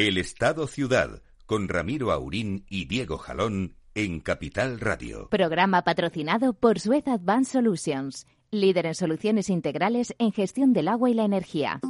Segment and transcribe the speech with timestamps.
[0.00, 5.28] El Estado Ciudad, con Ramiro Aurín y Diego Jalón en Capital Radio.
[5.28, 11.12] Programa patrocinado por Suez Advanced Solutions, líder en soluciones integrales en gestión del agua y
[11.12, 11.80] la energía.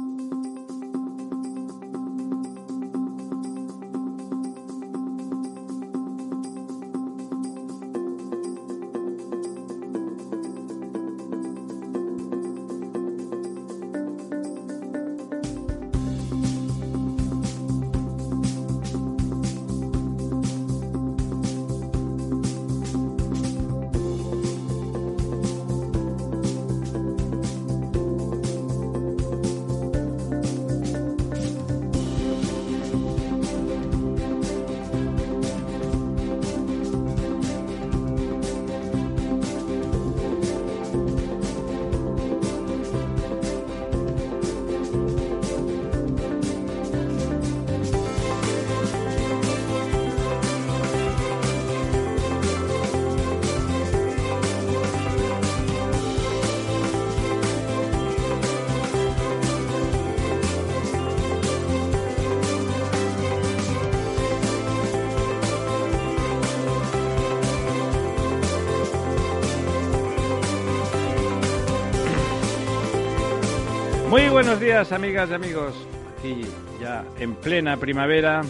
[74.61, 75.87] Buenos días, amigas y amigos.
[76.19, 76.41] Aquí
[76.79, 78.43] ya en plena primavera,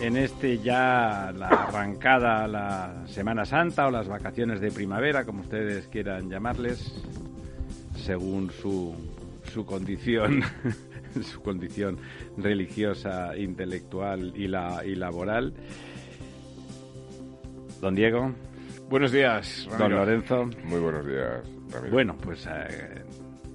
[0.00, 5.88] en este ya la arrancada, la Semana Santa o las vacaciones de primavera, como ustedes
[5.88, 7.04] quieran llamarles,
[7.96, 8.94] según su,
[9.52, 10.42] su condición,
[11.22, 11.98] su condición
[12.38, 15.52] religiosa, intelectual y, la, y laboral.
[17.82, 18.32] Don Diego.
[18.88, 19.92] Buenos días, Don.
[19.92, 20.48] Lorenzo.
[20.64, 21.92] Muy buenos días, Ramiro.
[21.92, 23.04] Bueno, pues eh,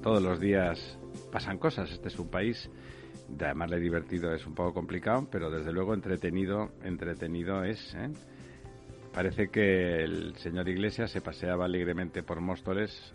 [0.04, 1.00] todos los días
[1.34, 1.92] pasan cosas.
[1.92, 2.70] Este es un país,
[3.28, 7.96] de llamarle divertido es un poco complicado, pero desde luego entretenido, entretenido es.
[7.96, 8.12] ¿eh?
[9.12, 13.12] Parece que el señor Iglesias se paseaba alegremente por Móstoles,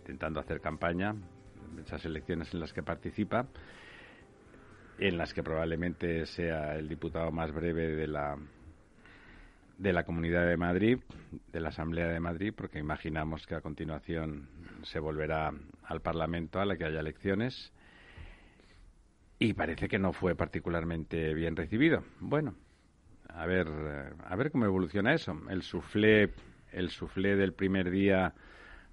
[0.00, 3.46] intentando hacer campaña en esas elecciones en las que participa,
[4.98, 8.36] en las que probablemente sea el diputado más breve de la
[9.78, 10.98] de la Comunidad de Madrid,
[11.52, 14.46] de la Asamblea de Madrid, porque imaginamos que a continuación
[14.82, 15.54] se volverá
[15.90, 17.72] al Parlamento a la que haya elecciones.
[19.40, 22.04] Y parece que no fue particularmente bien recibido.
[22.20, 22.54] Bueno,
[23.28, 23.66] a ver,
[24.24, 25.36] a ver cómo evoluciona eso.
[25.50, 26.30] El suflé,
[26.72, 28.34] el suflé del primer día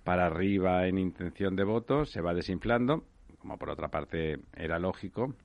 [0.03, 3.05] para arriba en intención de voto se va desinflando,
[3.39, 5.35] como por otra parte era lógico,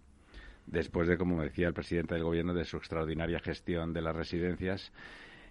[0.66, 4.92] después de, como decía el presidente del gobierno, de su extraordinaria gestión de las residencias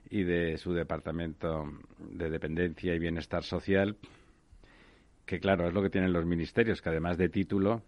[0.09, 1.65] y de su departamento
[1.99, 3.97] de dependencia y bienestar social,
[5.25, 7.83] que claro, es lo que tienen los ministerios, que además de título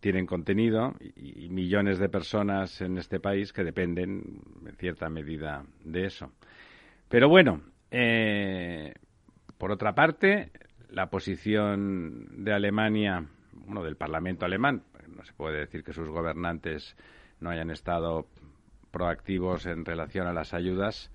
[0.00, 6.06] tienen contenido y, millones de personas en este país que dependen en cierta medida de
[6.06, 6.32] eso.
[7.08, 7.60] Pero bueno,
[7.90, 8.94] eh,
[9.58, 10.50] por otra parte,
[10.88, 14.82] la posición de Alemania, bueno, del Parlamento alemán,
[15.14, 16.96] no se puede decir que sus gobernantes
[17.40, 18.26] no hayan estado
[18.90, 21.10] proactivos en relación a las ayudas,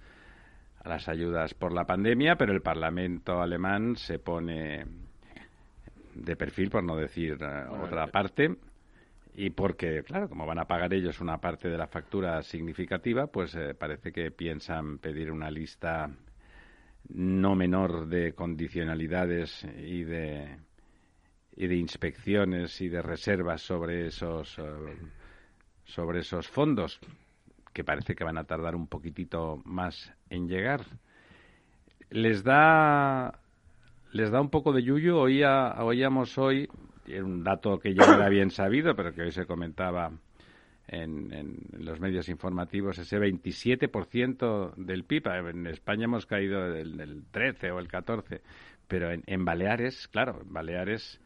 [0.84, 4.86] a las ayudas por la pandemia, pero el Parlamento alemán se pone
[6.16, 8.56] de perfil, por no decir eh, otra parte,
[9.36, 13.54] y porque, claro, como van a pagar ellos una parte de la factura significativa, pues
[13.56, 16.10] eh, parece que piensan pedir una lista
[17.10, 20.58] no menor de condicionalidades y de
[21.58, 24.98] y de inspecciones y de reservas sobre esos eh,
[25.86, 27.00] sobre esos fondos
[27.74, 30.82] que parece que van a tardar un poquitito más en llegar.
[32.10, 33.40] Les da
[34.16, 35.18] les da un poco de yuyu.
[35.18, 36.70] Oía, oíamos hoy
[37.22, 40.10] un dato que ya era bien sabido, pero que hoy se comentaba
[40.88, 45.28] en, en los medios informativos, ese 27% del PIB.
[45.50, 48.42] En España hemos caído del, del 13 o el 14,
[48.88, 51.20] pero en, en Baleares, claro, en Baleares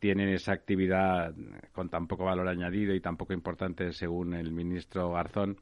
[0.00, 1.32] tienen esa actividad
[1.72, 5.58] con tan poco valor añadido y tan poco importante según el ministro Garzón,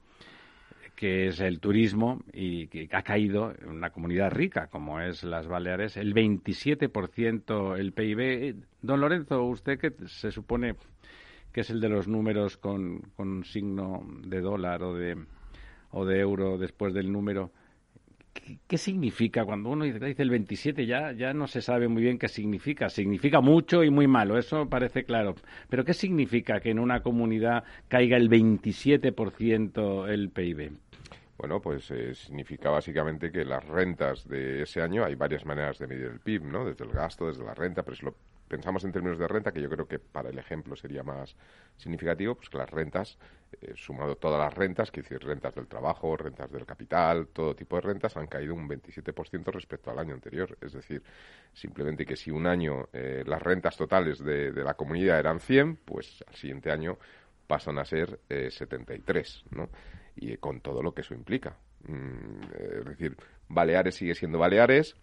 [0.94, 5.46] que es el turismo y que ha caído en una comunidad rica como es las
[5.46, 8.56] Baleares, el 27% el PIB.
[8.82, 10.76] Don Lorenzo, usted que se supone
[11.52, 15.16] que es el de los números con, con signo de dólar o de,
[15.90, 17.52] o de euro después del número,
[18.66, 22.28] ¿qué, significa cuando uno dice el 27 ya, ya no se sabe muy bien qué
[22.28, 22.88] significa?
[22.88, 25.34] Significa mucho y muy malo, eso parece claro.
[25.68, 30.72] Pero ¿qué significa que en una comunidad caiga el 27% el PIB?
[31.44, 35.86] Bueno, pues eh, significa básicamente que las rentas de ese año, hay varias maneras de
[35.86, 36.64] medir el PIB, ¿no?
[36.64, 38.14] Desde el gasto, desde la renta, pero, es lo,
[38.48, 41.36] pensamos en términos de renta, que yo creo que para el ejemplo sería más
[41.76, 43.18] significativo, pues que las rentas,
[43.60, 47.76] eh, sumado todas las rentas, que decir rentas del trabajo, rentas del capital, todo tipo
[47.76, 50.56] de rentas, han caído un 27% respecto al año anterior.
[50.62, 51.02] Es decir,
[51.52, 55.76] simplemente que si un año eh, las rentas totales de, de, la comunidad eran 100,
[55.84, 56.96] pues al siguiente año
[57.46, 59.68] pasan a ser 73, ¿no?
[60.16, 61.56] Y con todo lo que eso implica.
[61.86, 62.42] Mm,
[62.78, 63.16] es decir,
[63.48, 64.96] Baleares sigue siendo Baleares,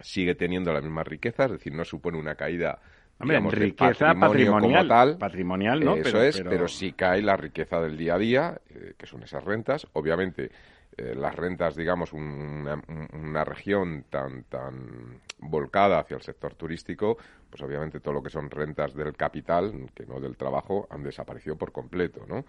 [0.00, 2.80] sigue teniendo la misma riqueza, es decir, no supone una caída
[3.20, 5.18] Hombre, riqueza patrimonial, tal.
[5.18, 5.96] patrimonial, ¿no?
[5.96, 6.68] Eso es, pero...
[6.68, 9.88] sí cae la riqueza del día a día, eh, que son esas rentas.
[9.94, 10.50] Obviamente,
[10.96, 12.80] eh, las rentas, digamos, una,
[13.12, 17.16] una, región tan, tan volcada hacia el sector turístico,
[17.50, 21.56] pues obviamente todo lo que son rentas del capital, que no del trabajo, han desaparecido
[21.56, 22.44] por completo, ¿no?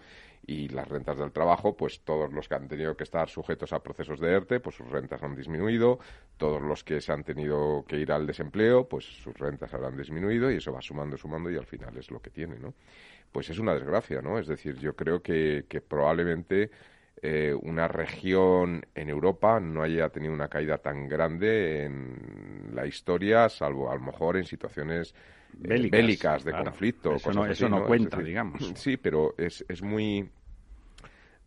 [0.46, 3.82] Y las rentas del trabajo, pues todos los que han tenido que estar sujetos a
[3.82, 5.98] procesos de ERTE, pues sus rentas han disminuido,
[6.36, 10.50] todos los que se han tenido que ir al desempleo, pues sus rentas habrán disminuido
[10.50, 12.74] y eso va sumando, sumando y al final es lo que tiene, ¿no?
[13.32, 14.38] Pues es una desgracia, ¿no?
[14.38, 16.70] Es decir, yo creo que, que probablemente
[17.22, 23.48] eh, una región en Europa no haya tenido una caída tan grande en la historia,
[23.48, 25.14] salvo a lo mejor en situaciones
[25.64, 27.14] eh, bélicas, de conflicto.
[27.16, 28.72] Eso no, eso no cuenta, digamos.
[28.74, 30.28] Sí, pero es, es muy...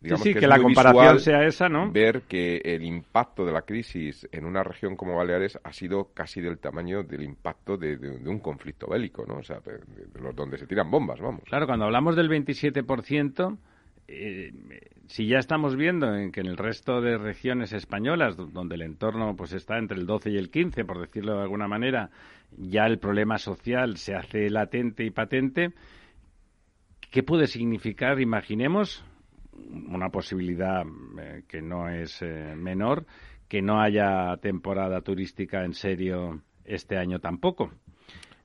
[0.00, 1.90] Digamos sí, que, la comparación sea esa, ¿no?
[1.90, 6.42] Ver que el impacto de la crisis en una región como Baleares ha sido casi
[6.42, 7.96] del tamaño del impacto de,
[8.26, 9.36] un conflicto bélico, ¿no?
[9.38, 9.80] O sea, de,
[10.20, 11.42] los donde se tiran bombas, vamos.
[11.44, 13.56] Claro, cuando hablamos del 27%,
[14.06, 14.52] eh,
[15.06, 19.34] si ya estamos viendo en que en el resto de regiones españolas, donde el entorno
[19.36, 22.10] pues está entre el 12 y el 15, por decirlo de alguna manera,
[22.56, 25.72] ya el problema social se hace latente y patente,
[27.10, 29.04] ¿qué puede significar, imaginemos,
[29.88, 30.84] una posibilidad
[31.20, 33.06] eh, que no es eh, menor,
[33.48, 37.70] que no haya temporada turística en serio este año tampoco?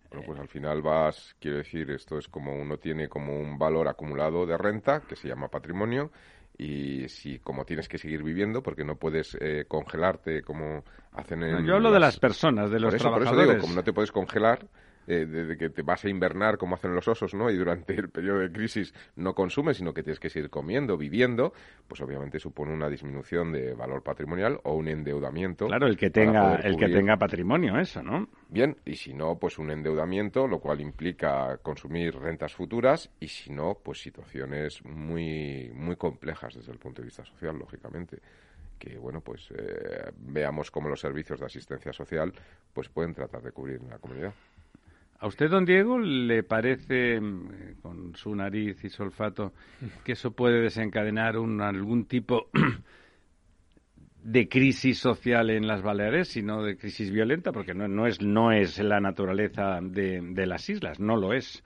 [0.10, 3.88] Bueno, pues al final vas, quiero decir, esto es como uno tiene como un valor
[3.88, 6.12] acumulado de renta que se llama patrimonio
[6.58, 10.84] y si como tienes que seguir viviendo porque no puedes eh, congelarte como
[11.14, 13.62] hacen en yo hablo de las personas de los trabajadores.
[13.62, 14.68] como no te puedes congelar
[15.08, 17.50] eh, desde que te vas a invernar como hacen los osos, ¿no?
[17.50, 21.54] Y durante el periodo de crisis no consumes, sino que tienes que seguir comiendo, viviendo,
[21.88, 25.68] pues obviamente supone una disminución de valor patrimonial o un endeudamiento.
[25.68, 28.28] Claro, el que tenga el que tenga patrimonio, eso, ¿no?
[28.50, 33.52] Bien, y si no, pues un endeudamiento, lo cual implica consumir rentas futuras y si
[33.52, 38.20] no, pues situaciones muy muy complejas desde el punto de vista social, lógicamente
[38.80, 42.34] que bueno pues eh, veamos cómo los servicios de asistencia social
[42.74, 44.34] pues pueden tratar de cubrir en la comunidad.
[45.22, 49.52] ¿A usted, don Diego, le parece, mm, con su nariz y su olfato,
[50.06, 52.48] que eso puede desencadenar un, algún tipo
[54.24, 57.52] de crisis social en las Baleares, sino de crisis violenta?
[57.52, 61.66] Porque no, es, no es la naturaleza de, las islas, no lo es.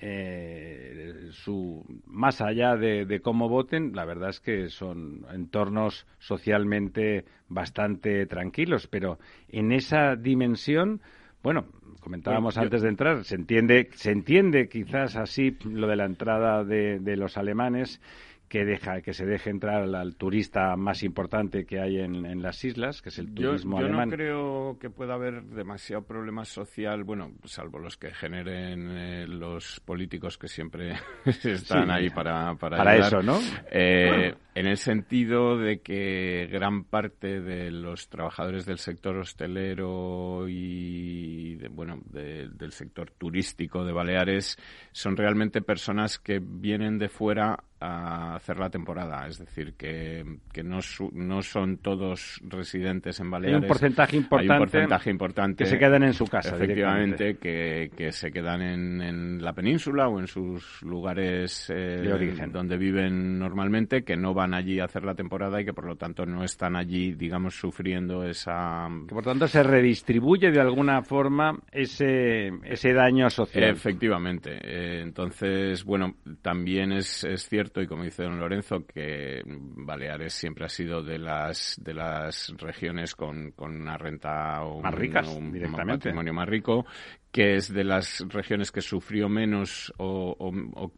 [0.00, 8.24] Eh, su, más allá de, cómo voten, la verdad es que son entornos socialmente bastante
[8.24, 9.18] tranquilos, pero
[9.48, 11.02] en esa dimensión,
[11.44, 11.66] bueno,
[12.00, 16.98] comentábamos antes de entrar, se entiende, se entiende quizás así lo de la entrada de,
[16.98, 18.00] de los alemanes
[18.48, 23.02] que deja que se deje entrar al, turista más importante que hay en, las islas,
[23.02, 24.10] que es el turismo alemán.
[24.10, 29.26] Yo no creo que pueda haber demasiado problema social, bueno, salvo los que generen eh,
[29.26, 30.94] los políticos que siempre
[31.44, 33.38] están ahí para para, para eso, ¿no?
[33.70, 41.56] Eh, en el sentido de que gran parte de los trabajadores del sector hostelero y
[41.68, 44.56] bueno del sector turístico de Baleares
[44.92, 50.62] son realmente personas que vienen de fuera a hacer la temporada, es decir, que, que
[50.62, 50.78] no,
[51.12, 53.56] no son todos residentes en Baleares.
[53.56, 56.54] Hay un porcentaje importante, Hay un porcentaje importante que se quedan en su casa.
[56.54, 62.12] Efectivamente, que, que, se quedan en, en, la península o en sus lugares eh, de
[62.12, 62.52] origen.
[62.52, 65.96] donde viven normalmente, que no van allí a hacer la temporada y que por lo
[65.96, 68.88] tanto no están allí, digamos, sufriendo esa...
[69.08, 73.64] Que por tanto se redistribuye de alguna forma ese, ese daño social.
[73.70, 74.58] Efectivamente.
[74.60, 80.64] Eh, entonces, bueno, también es, es cierto y como dice don Lorenzo, que Baleares siempre
[80.66, 85.52] ha sido de las de las regiones con, con una renta más ricas, un,
[85.86, 86.86] patrimonio más rico,
[87.34, 90.52] que es de las regiones que sufrió menos o,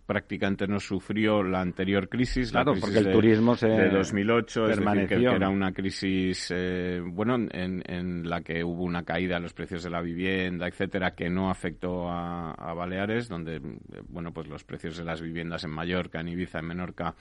[0.04, 2.50] prácticamente no sufrió la anterior crisis.
[2.50, 5.04] Claro, la crisis porque el de, turismo se de 2008, permaneció.
[5.04, 9.38] Es decir, que, era una crisis, eh, bueno, en, en, la que hubo una caída
[9.38, 13.58] en los precios de la vivienda, etcétera, que no afectó a, a Baleares, donde,
[14.06, 17.14] bueno, pues los precios de las viviendas en Mallorca, en Ibiza, en Menorca,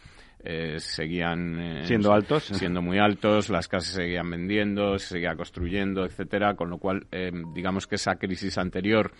[0.45, 6.05] eh, seguían eh, siendo altos, siendo muy altos, las casas seguían vendiendo, se seguía construyendo,
[6.05, 9.11] etcétera, con lo cual, eh, digamos que esa crisis anterior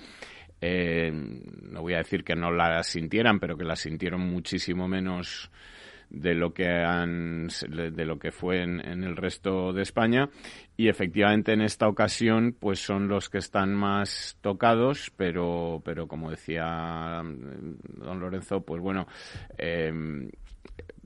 [0.61, 5.51] eh, no voy a decir que no la sintieran, pero que la sintieron muchísimo menos
[6.09, 10.29] de lo que han de lo que fue en, el resto de España.
[10.77, 16.29] Y efectivamente en esta ocasión pues son los que están más tocados pero pero como
[16.29, 19.07] decía don Lorenzo pues bueno
[19.57, 19.91] eh,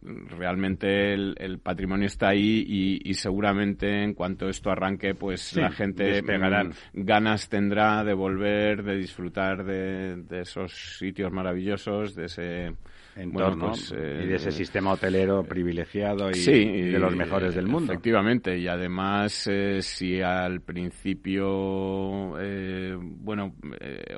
[0.02, 6.72] realmente el, patrimonio está ahí y, seguramente en cuanto esto arranque, pues la gente mm,
[6.94, 12.74] ganas tendrá de volver, de disfrutar de, de esos sitios maravillosos, de ese
[13.20, 17.92] entornos pues, y de ese eh, sistema hotelero privilegiado y, de los mejores del mundo.
[17.94, 23.54] Efectivamente, y además eh, si al principio, eh, bueno,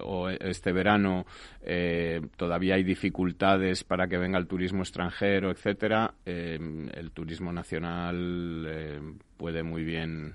[0.03, 1.25] o este verano
[2.35, 9.83] todavía hay dificultades para que venga el turismo extranjero, etcétera, el turismo nacional puede muy
[9.83, 10.33] bien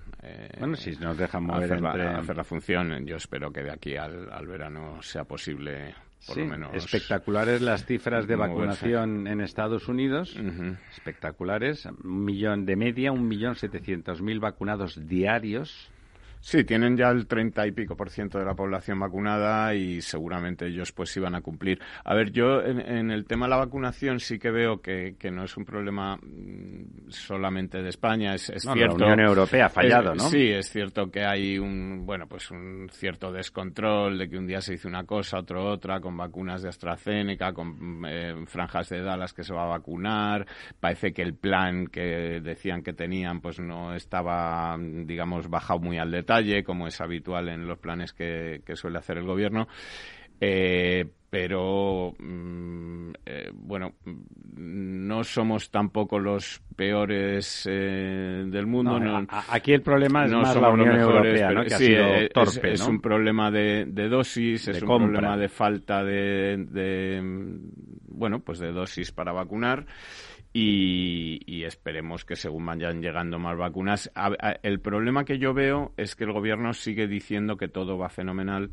[0.59, 3.97] bueno si nos dejan mover hacer, la, hacer la función yo espero que de aquí
[3.97, 5.95] al, al verano sea posible
[6.35, 10.37] sí, espectaculares las cifras de vacunación en Estados Unidos,
[10.97, 15.91] espectaculares, un millón de media, un millón setecientos mil vacunados diarios
[16.47, 20.69] Sí, tienen ya el treinta y pico por ciento de la población vacunada y seguramente
[20.69, 21.81] ellos pues iban a cumplir.
[22.05, 25.57] A ver, yo en, el tema de la vacunación sí que veo que, no es
[25.57, 28.97] un problema mm, solamente de España, es, cierto.
[28.97, 30.23] La Unión Europea ha fallado, ¿no?
[30.31, 34.61] Sí, es cierto que hay un, bueno, pues un cierto descontrol de que un día
[34.61, 39.33] se dice una cosa, otro otra, con vacunas de AstraZeneca, con eh, franjas de Dallas
[39.33, 40.47] que se va a vacunar.
[40.79, 46.13] Parece que el plan que decían que tenían pues no estaba, digamos, bajado muy al
[46.13, 49.69] detalle como es habitual en los planes que, suele hacer el gobierno.
[50.41, 53.95] Eh, pero mm, eh, bueno,
[54.57, 58.99] no somos tampoco los peores eh, del mundo.
[59.49, 61.65] aquí el problema es más la Unión Europea, ¿no?
[61.65, 66.65] que ha sido torpe, es, un problema de, dosis, es un problema de falta de,
[66.71, 67.21] de,
[68.09, 69.87] bueno, pues de dosis para vacunar.
[70.59, 74.11] Y, esperemos que según vayan llegando más vacunas.
[74.63, 78.71] el problema que yo veo es que el gobierno sigue diciendo que todo va fenomenal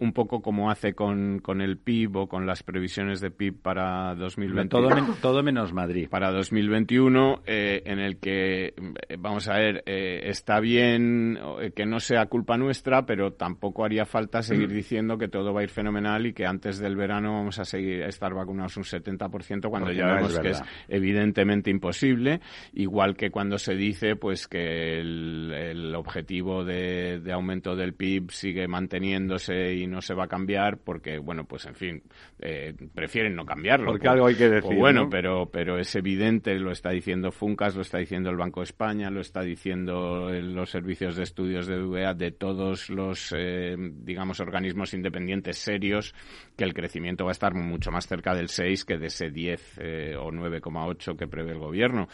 [0.00, 4.14] un poco como hace con, con, el PIB o con las previsiones de PIB para
[4.14, 4.68] 2021.
[4.68, 6.08] Todo, todo menos Madrid.
[6.08, 8.74] Para 2021, eh, en el que,
[9.08, 11.38] eh, vamos a ver, eh, está bien
[11.76, 14.74] que no sea culpa nuestra, pero tampoco haría falta seguir mm.
[14.74, 18.02] diciendo que todo va a ir fenomenal y que antes del verano vamos a seguir
[18.02, 22.40] a estar vacunados un 70% cuando ya vemos que es evidentemente imposible.
[22.72, 28.30] Igual que cuando se dice pues que el, el objetivo de, de aumento del PIB
[28.30, 32.02] sigue manteniéndose y no se va a cambiar porque, bueno, pues en fin,
[32.38, 33.92] eh, prefieren no cambiarlo.
[33.92, 34.62] Porque algo hay que decir.
[34.62, 38.60] Pues bueno, pero, pero es evidente, lo está diciendo Funcas, lo está diciendo el Banco
[38.60, 43.76] de España, lo está diciendo los servicios de estudios de UEA, de todos los, eh,
[43.78, 46.14] digamos, organismos independientes serios,
[46.56, 49.78] que el crecimiento va a estar mucho más cerca del 6 que de ese 10
[49.80, 52.08] eh, o 9,8 que prevé el gobierno.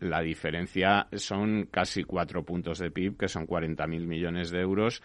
[0.00, 5.02] la diferencia son casi cuatro puntos de PIB, que son 40.000 millones de euros,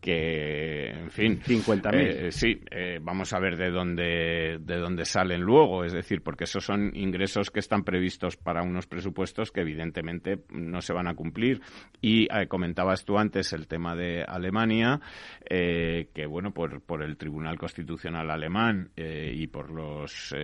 [0.00, 1.92] que, en fin, 50.000.
[1.94, 6.44] Eh, sí, eh, vamos a ver de dónde de dónde salen luego, es decir, porque
[6.44, 11.14] esos son ingresos que están previstos para unos presupuestos que evidentemente no se van a
[11.14, 11.60] cumplir.
[12.00, 15.00] Y eh, comentabas tú antes el tema de Alemania,
[15.48, 20.34] que bueno, por, por el Tribunal Constitucional alemán y por los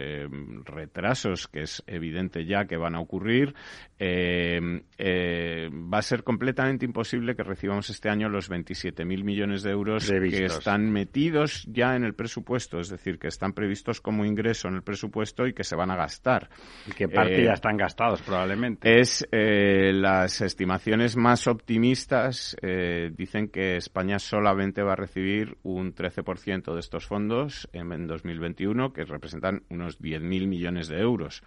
[0.64, 3.54] retrasos que es evidente ya que van a ocurrir,
[4.00, 10.46] va a ser completamente imposible que recibamos este año los 27.000 millones de euros que
[10.46, 14.82] están metidos ya en el presupuesto, es decir, que están previstos como ingreso en el
[14.82, 16.48] presupuesto y que se van a gastar.
[16.86, 19.00] Y que parte ya eh, están gastados probablemente.
[19.00, 25.94] Es eh, las estimaciones más optimistas eh, dicen que España solamente va a recibir un
[25.94, 31.42] 13% de estos fondos en, en 2021, que representan unos 10.000 millones de euros.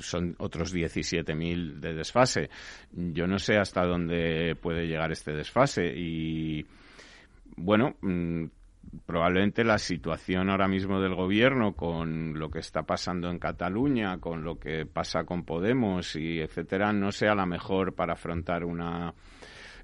[0.00, 2.50] son otros 17.000 de desfase.
[2.92, 6.64] Yo no sé hasta dónde puede llegar este desfase y
[7.56, 8.44] bueno, mm,
[9.06, 14.44] probablemente la situación ahora mismo del gobierno con lo que está pasando en Cataluña, con
[14.44, 19.12] lo que pasa con Podemos y etcétera, no sea la mejor para afrontar una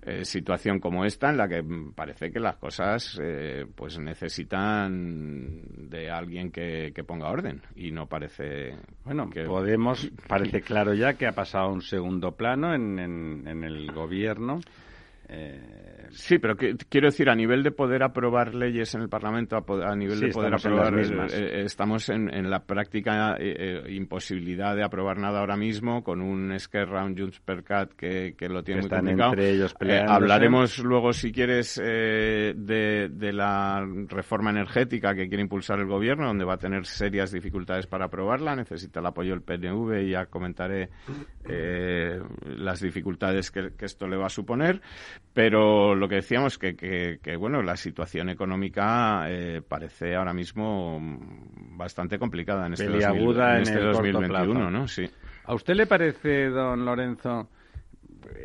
[0.02, 6.10] eh, situación como esta en la que parece que las cosas eh, pues necesitan de
[6.10, 7.62] alguien que, ponga orden.
[7.74, 12.32] Y no parece bueno que Podemos parece claro ya que ha pasado a un segundo
[12.32, 14.60] plano en, en el gobierno
[15.28, 19.96] eh, Sí, pero quiero decir, a nivel de poder aprobar leyes en el Parlamento, a,
[19.96, 25.40] nivel de poder aprobar, eh, eh, estamos en, la práctica eh, imposibilidad de aprobar nada
[25.40, 29.32] ahora mismo con un Round Junts per Cat que, que lo tiene muy complicado.
[29.32, 29.74] Entre ellos
[30.08, 32.54] hablaremos luego, si quieres, de,
[33.10, 37.88] de, la reforma energética que quiere impulsar el Gobierno, donde va a tener serias dificultades
[37.88, 38.54] para aprobarla.
[38.54, 40.90] Necesita el apoyo del PNV y ya comentaré
[41.44, 44.80] las dificultades que, que esto le va a suponer.
[45.32, 51.00] Pero lo que decíamos que, que, bueno, la situación económica eh, parece ahora mismo
[51.76, 54.86] bastante complicada en este, en este 2021, ¿no?
[54.86, 55.08] Sí.
[55.44, 57.48] ¿A usted le parece, don Lorenzo,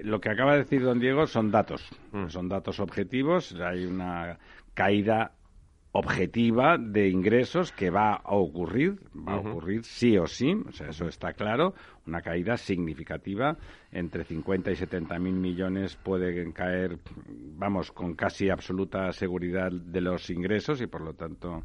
[0.03, 2.29] lo que acaba de decir don Diego son datos, mm.
[2.29, 4.37] son datos objetivos, hay una
[4.73, 5.33] caída
[5.91, 10.89] objetiva de ingresos que va a ocurrir, va a ocurrir sí o sí, o sea,
[10.89, 11.73] eso está claro,
[12.05, 13.57] una caída significativa,
[13.91, 20.29] entre 50 y 70 mil millones pueden caer, vamos, con casi absoluta seguridad de los
[20.29, 21.63] ingresos y por lo tanto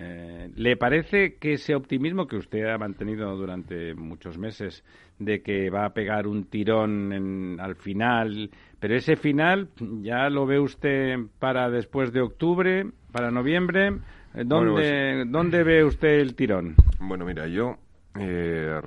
[0.00, 4.84] eh, ¿Le parece que ese optimismo que usted ha mantenido durante muchos meses
[5.18, 9.68] de que va a pegar un tirón al final, pero ese final
[10.02, 13.98] ya lo ve usted para después de octubre, para noviembre?
[14.34, 16.74] ¿Dónde, pues ¿dónde ve usted el tirón?
[17.00, 17.76] Bueno, mira, yo
[18.18, 18.80] eh,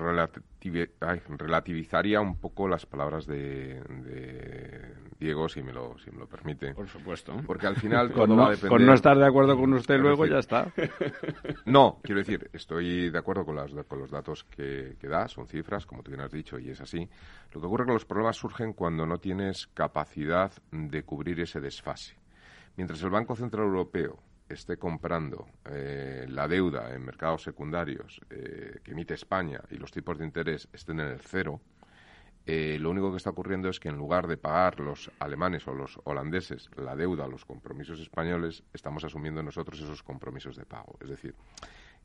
[1.38, 3.82] relativizaría un poco las palabras de,
[5.20, 6.74] Diego, si me, lo, si me lo permite.
[6.74, 7.34] Por supuesto.
[7.46, 10.72] Porque al final con, no, con no estar de acuerdo con usted luego ya está.
[11.66, 15.48] No, quiero decir, estoy de acuerdo con, las, con los datos que, que da, son
[15.48, 17.08] cifras, como tú bien has dicho, y es así.
[17.54, 21.60] Lo que ocurre es que los problemas surgen cuando no tienes capacidad de cubrir ese
[21.60, 22.21] desfase.
[22.76, 24.20] Mientras el Banco Central Europeo
[24.54, 30.18] esté comprando eh, la deuda en mercados secundarios eh, que emite España y los tipos
[30.18, 31.62] de interés estén en el cero,
[32.46, 35.74] eh, lo único que está ocurriendo es que en lugar de pagar los alemanes o
[35.74, 40.98] los holandeses la deuda, los compromisos españoles, estamos asumiendo nosotros esos compromisos de pago.
[41.02, 41.36] Es decir,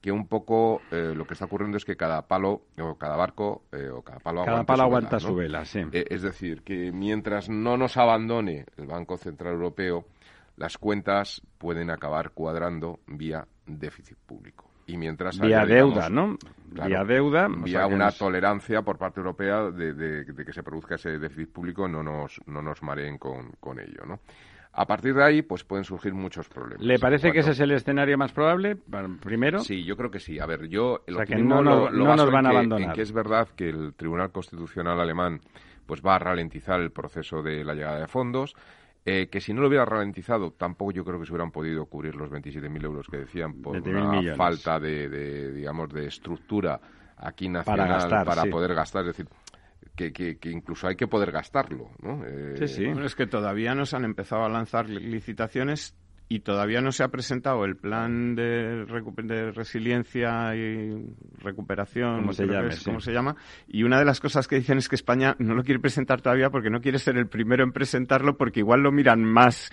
[0.02, 3.62] que un poco lo que está ocurriendo es que cada palo o cada barco
[3.94, 5.64] o cada palo cada aguanta, palo su, aguanta vela, su vela.
[5.64, 5.80] Sí.
[5.90, 10.04] es decir, que mientras no nos abandone el Banco Central Europeo,
[10.56, 14.70] las cuentas pueden acabar cuadrando vía déficit público.
[14.86, 16.36] Y mientras vía deuda, ¿no?
[16.70, 21.88] vía deuda, vía una tolerancia por parte europea de, que se produzca ese déficit público,
[21.88, 24.20] no nos no nos mareen con, con ello, ¿no?
[24.78, 26.84] A partir de ahí, pues pueden surgir muchos problemas.
[26.84, 28.76] ¿Le parece que ese es el escenario más probable,
[29.22, 29.60] primero?
[29.60, 30.38] Sí, yo creo que sí.
[30.38, 31.02] A ver, yo...
[31.08, 32.90] o sea, que no, nos van a abandonar.
[32.90, 35.40] En que es verdad que el Tribunal Constitucional alemán
[35.86, 38.54] pues va a ralentizar el proceso de la llegada de fondos.
[39.08, 42.16] Eh, que si no lo hubiera ralentizado, tampoco yo creo que se hubieran podido cubrir
[42.16, 46.80] los 27.000 euros que decían por una falta de, digamos, de estructura
[47.16, 49.02] aquí nacional para, poder gastar.
[49.02, 49.28] Es decir,
[49.94, 51.90] que, que, incluso hay que poder gastarlo.
[52.02, 52.20] ¿no?
[52.56, 52.84] sí, sí.
[52.84, 55.96] Eh, es que todavía no se han empezado a lanzar licitaciones
[56.28, 61.06] y todavía no se ha presentado el plan de, de resiliencia y
[61.38, 63.36] recuperación, ¿Cómo se, llama, se llama.
[63.68, 66.50] Y una de las cosas que dicen es que España no lo quiere presentar todavía
[66.50, 69.70] porque no quiere ser el primero en presentarlo porque igual lo miran más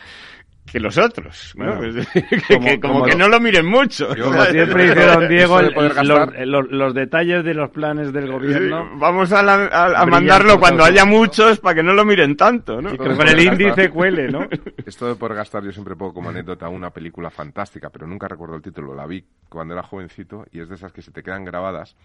[0.65, 1.54] que los otros.
[1.56, 2.08] Pues,
[2.82, 4.08] como, que, no lo miren mucho.
[4.08, 8.97] como siempre dice don Diego, los, detalles de los planes del gobierno.
[8.97, 12.93] vamos a, mandarlo cuando haya muchos para que no lo miren tanto, ¿no?
[12.93, 14.47] Y que con el índice cuele, ¿no?
[14.86, 18.56] Esto de poder gastar, yo siempre pongo como anécdota una película fantástica, pero nunca recuerdo
[18.56, 18.95] el título.
[18.95, 21.95] La vi cuando era jovencito y es de esas que se te quedan grabadas,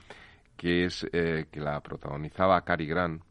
[0.57, 3.23] que es eh, que la protagonizaba Cary Grant,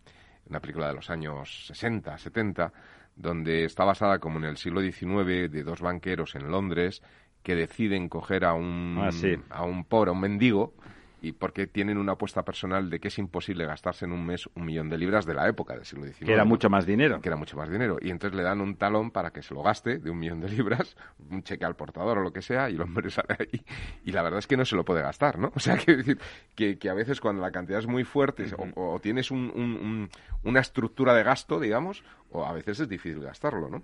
[0.49, 2.71] una película de los años 60, 70
[3.17, 7.01] donde está basada como en el siglo XIX de dos banqueros en Londres
[7.43, 9.09] que deciden coger a un, ah,
[9.49, 10.73] a un pobre, a un mendigo,
[11.21, 14.65] y porque tienen una apuesta personal de que es imposible gastarse en un mes un
[14.65, 16.25] millón de libras de la época del siglo XIX.
[16.25, 17.19] Que era mucho más dinero.
[17.21, 17.97] Que era mucho más dinero.
[18.01, 20.49] Y entonces le dan un talón para que se lo gaste de un millón de
[20.49, 20.95] libras,
[21.29, 23.63] un cheque al portador o lo que sea, y el hombre sale ahí.
[24.03, 25.51] Y la verdad es que no se lo puede gastar, ¿no?
[25.57, 26.19] O sea, que, decir,
[26.55, 30.09] que, que a veces cuando la cantidad es muy fuerte o, tienes un,
[30.43, 32.03] una estructura de gasto, digamos,
[32.37, 33.81] o a veces es difícil gastarlo, ¿no?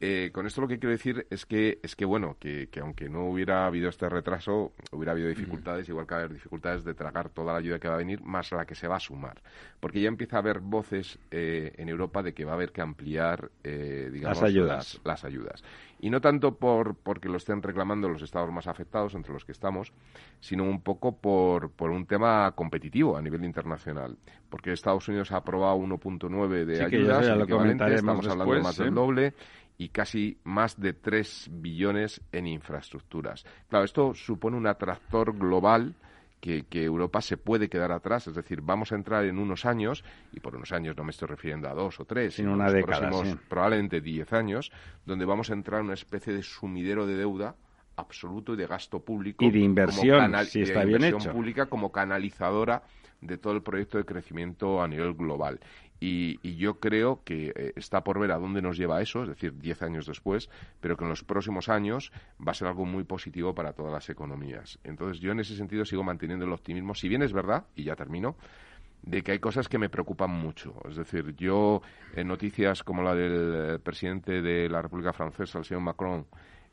[0.00, 3.26] Eh, con esto lo que quiero decir es que, es que bueno, que, aunque no
[3.26, 7.30] hubiera habido este retraso, hubiera habido dificultades, igual que va a haber dificultades de tragar
[7.30, 9.40] toda la ayuda que va a venir, más la que se va a sumar.
[9.80, 12.82] Porque ya empieza a haber voces eh, en Europa de que va a haber que
[12.82, 15.00] ampliar, eh, digamos, las ayudas.
[15.04, 15.64] Las, ayudas.
[16.04, 19.52] Y no tanto por porque lo estén reclamando los estados más afectados, entre los que
[19.52, 19.90] estamos,
[20.38, 24.18] sino un poco por, por un tema competitivo a nivel internacional.
[24.50, 27.26] Porque Estados Unidos ha aprobado 1.9 de ayudas,
[27.90, 29.32] estamos hablando más del doble
[29.78, 33.46] y casi más de 3 billones en infraestructuras.
[33.70, 35.94] Claro, esto supone un atractor global
[36.44, 38.26] que, Europa se puede quedar atrás.
[38.26, 41.28] Es decir, vamos a entrar en unos años, y por unos años no me estoy
[41.28, 44.70] refiriendo a dos o tres, sino una década, próximos, probablemente diez años,
[45.06, 47.54] donde vamos a entrar en una especie de sumidero de deuda
[47.96, 52.82] absoluto y de gasto público y de inversión, si está bien inversión pública como canalizadora
[53.20, 55.60] de todo el proyecto de crecimiento a nivel global.
[56.00, 59.58] Y, yo creo que eh, está por ver a dónde nos lleva eso, es decir,
[59.58, 62.12] 10 años después, pero que en los próximos años
[62.46, 64.78] va a ser algo muy positivo para todas las economías.
[64.84, 67.96] Entonces, yo en ese sentido sigo manteniendo el optimismo, si bien es verdad, y ya
[67.96, 68.36] termino,
[69.02, 70.74] de que hay cosas que me preocupan mucho.
[70.88, 71.82] Es decir, yo
[72.14, 76.26] en noticias como la del eh, presidente de la República Francesa, el señor Macron,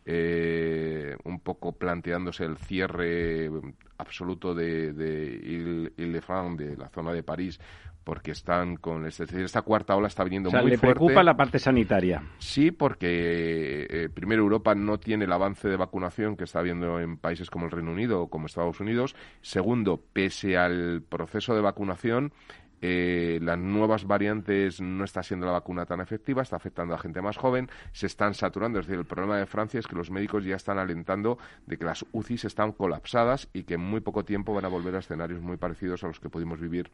[0.05, 3.49] eh, un poco planteándose el cierre
[3.97, 7.59] absoluto de, de Ile-de-France, de la zona de París,
[8.03, 11.23] porque están con es decir, esta cuarta ola está viniendo o sea, muy le preocupa
[11.23, 12.23] la parte sanitaria.
[12.39, 17.17] Sí, porque eh, primero Europa no tiene el avance de vacunación que está habiendo en
[17.17, 19.15] países como el Reino Unido o como Estados Unidos.
[19.41, 22.33] Segundo, pese al proceso de vacunación,
[22.81, 27.21] eh, las nuevas variantes no está siendo la vacuna tan efectiva, está afectando a gente
[27.21, 28.79] más joven, se están saturando.
[28.79, 31.85] Es decir, el problema de Francia es que los médicos ya están alentando de que
[31.85, 35.41] las UCIs están colapsadas y que en muy poco tiempo van a volver a escenarios
[35.41, 36.91] muy parecidos a los que pudimos vivir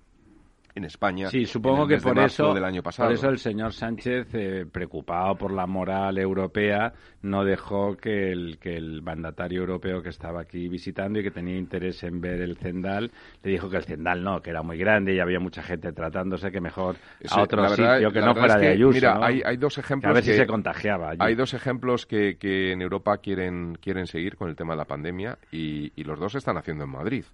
[0.78, 1.30] en España.
[1.30, 3.10] Sí, supongo que por eso, del año pasado.
[3.10, 8.60] por eso el señor Sánchez, eh, preocupado por la moral europea, no dejó que el,
[8.60, 12.58] que el mandatario europeo que estaba aquí visitando y que tenía interés en ver el
[12.58, 13.12] Zendal,
[13.44, 16.52] le dijo que el Zendal no, que era muy grande y había mucha gente tratándose,
[16.52, 16.96] que mejor
[17.30, 18.94] a otro sitio que no fuera de Ayuso.
[18.94, 20.12] Mira, hay, hay, dos ejemplos.
[20.12, 21.13] a ver si se contagiaba.
[21.20, 24.86] Hay dos ejemplos que, que en Europa quieren, quieren seguir con el tema de la
[24.86, 27.26] pandemia y, y los dos se están haciendo en Madrid.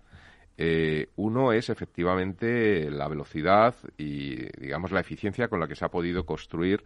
[0.58, 5.90] Eh, uno es efectivamente la velocidad y, digamos, la eficiencia con la que se ha
[5.90, 6.84] podido construir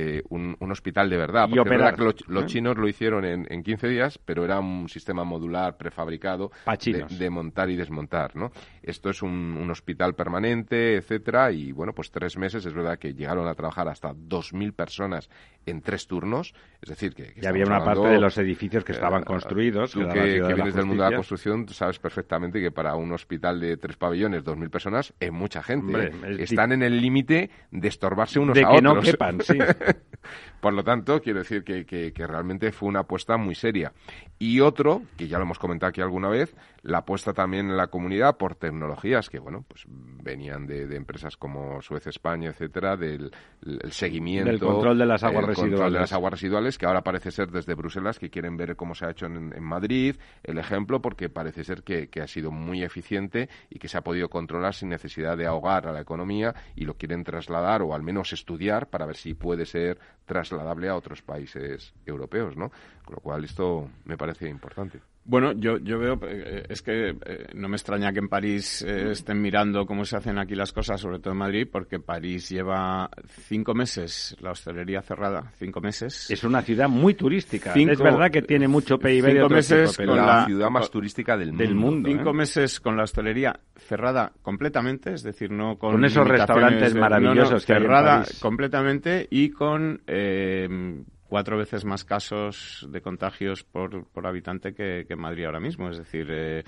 [0.00, 1.48] eh, un, hospital de verdad.
[1.48, 5.24] Porque verdad que los, chinos lo hicieron en, en, 15 días, pero era un sistema
[5.24, 6.52] modular prefabricado
[7.18, 8.52] de, montar y desmontar, ¿no?
[8.80, 13.48] Esto es un, hospital permanente, etcétera, y bueno, pues tres meses es verdad que llegaron
[13.48, 15.28] a trabajar hasta 2.000 personas
[15.66, 17.34] en tres turnos, es decir, que...
[17.36, 19.90] y había una parte de los edificios que estaban eh, construidos.
[19.90, 23.76] Tú que, vienes del mundo de la construcción sabes perfectamente que para un hospital de
[23.76, 26.06] tres pabellones, 2.000 personas, es mucha gente.
[26.06, 26.36] ¿eh?
[26.38, 28.94] Están en el límite de estorbarse unos de a que otros.
[28.94, 29.58] no quepan, sí.
[30.60, 33.92] Por lo tanto, quiero decir que, realmente fue una apuesta muy seria.
[34.38, 36.54] Y otro, que ya lo hemos comentado aquí alguna vez,
[36.88, 41.82] la apuesta también en la comunidad por tecnologías que, bueno, pues venían de, empresas como
[41.82, 43.30] Suez España, etcétera, del
[43.90, 44.50] seguimiento.
[44.50, 45.92] Del control de las aguas residuales.
[45.92, 49.04] de las aguas residuales, que ahora parece ser desde Bruselas que quieren ver cómo se
[49.04, 53.50] ha hecho en, Madrid, el ejemplo, porque parece ser que, que ha sido muy eficiente
[53.68, 56.94] y que se ha podido controlar sin necesidad de ahogar a la economía y lo
[56.94, 61.92] quieren trasladar o al menos estudiar para ver si puede ser trasladable a otros países
[62.06, 62.70] europeos, ¿no?
[63.04, 65.00] Con lo cual esto me parece importante.
[65.28, 69.10] Bueno, yo, yo veo, eh, es que eh, no me extraña que en París eh,
[69.10, 73.10] estén mirando cómo se hacen aquí las cosas, sobre todo en Madrid, porque París lleva
[73.46, 76.30] cinco meses la hostelería cerrada, cinco meses.
[76.30, 77.74] Es una ciudad muy turística.
[77.74, 82.08] es verdad que tiene mucho PIB cinco meses con la ciudad más turística del, mundo.
[82.08, 87.66] Cinco meses con la hostelería cerrada completamente, es decir, no con, con esos restaurantes maravillosos
[87.66, 90.00] que cerrada hay completamente y con
[91.28, 95.90] cuatro veces más casos de contagios por, por habitante que, Madrid ahora mismo.
[95.90, 96.64] Es decir, eh,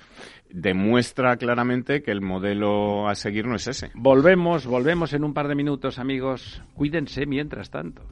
[0.49, 3.91] demuestra claramente que el modelo a seguir no es ese.
[3.95, 6.61] Volvemos, volvemos en un par de minutos, amigos.
[6.75, 8.03] Cuídense mientras tanto.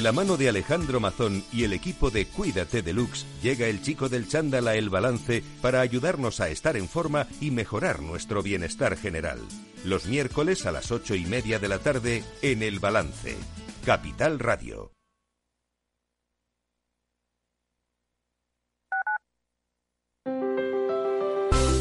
[0.00, 4.08] De la mano de Alejandro Mazón y el equipo de Cuídate Deluxe, llega el chico
[4.08, 8.96] del chándal a El Balance para ayudarnos a estar en forma y mejorar nuestro bienestar
[8.96, 9.40] general.
[9.84, 13.36] Los miércoles a las ocho y media de la tarde en El Balance.
[13.84, 14.90] Capital Radio.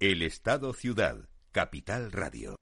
[0.00, 2.56] El Estado Ciudad, Capital Radio.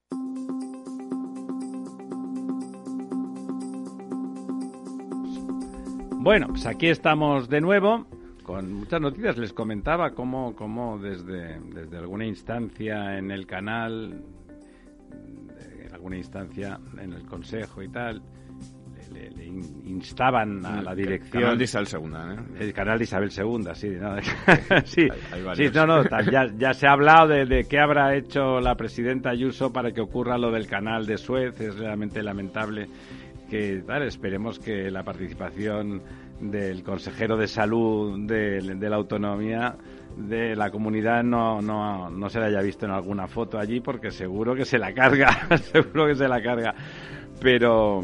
[6.16, 8.08] Bueno, pues aquí estamos de nuevo
[8.42, 9.38] con muchas noticias.
[9.38, 14.20] Les comentaba cómo, cómo desde, desde alguna instancia en el canal,
[15.86, 18.20] en alguna instancia en el Consejo y tal,
[19.34, 19.44] le,
[19.86, 21.42] instaban a la dirección.
[21.42, 22.64] El canal de Isabel II, ¿eh?
[22.64, 23.88] El canal de Isabel II, sí.
[23.88, 24.16] No,
[24.84, 25.08] sí,
[25.54, 29.30] sí, no, no, ya, ya se ha hablado de, de, qué habrá hecho la presidenta
[29.30, 31.60] Ayuso para que ocurra lo del canal de Suez.
[31.60, 32.88] Es realmente lamentable
[33.50, 36.02] que, tal, esperemos que la participación
[36.40, 39.76] del consejero de salud de, de la autonomía
[40.18, 44.10] de la comunidad no, no, no se la haya visto en alguna foto allí porque
[44.10, 46.74] seguro que se la carga, seguro que se la carga.
[47.40, 48.02] Pero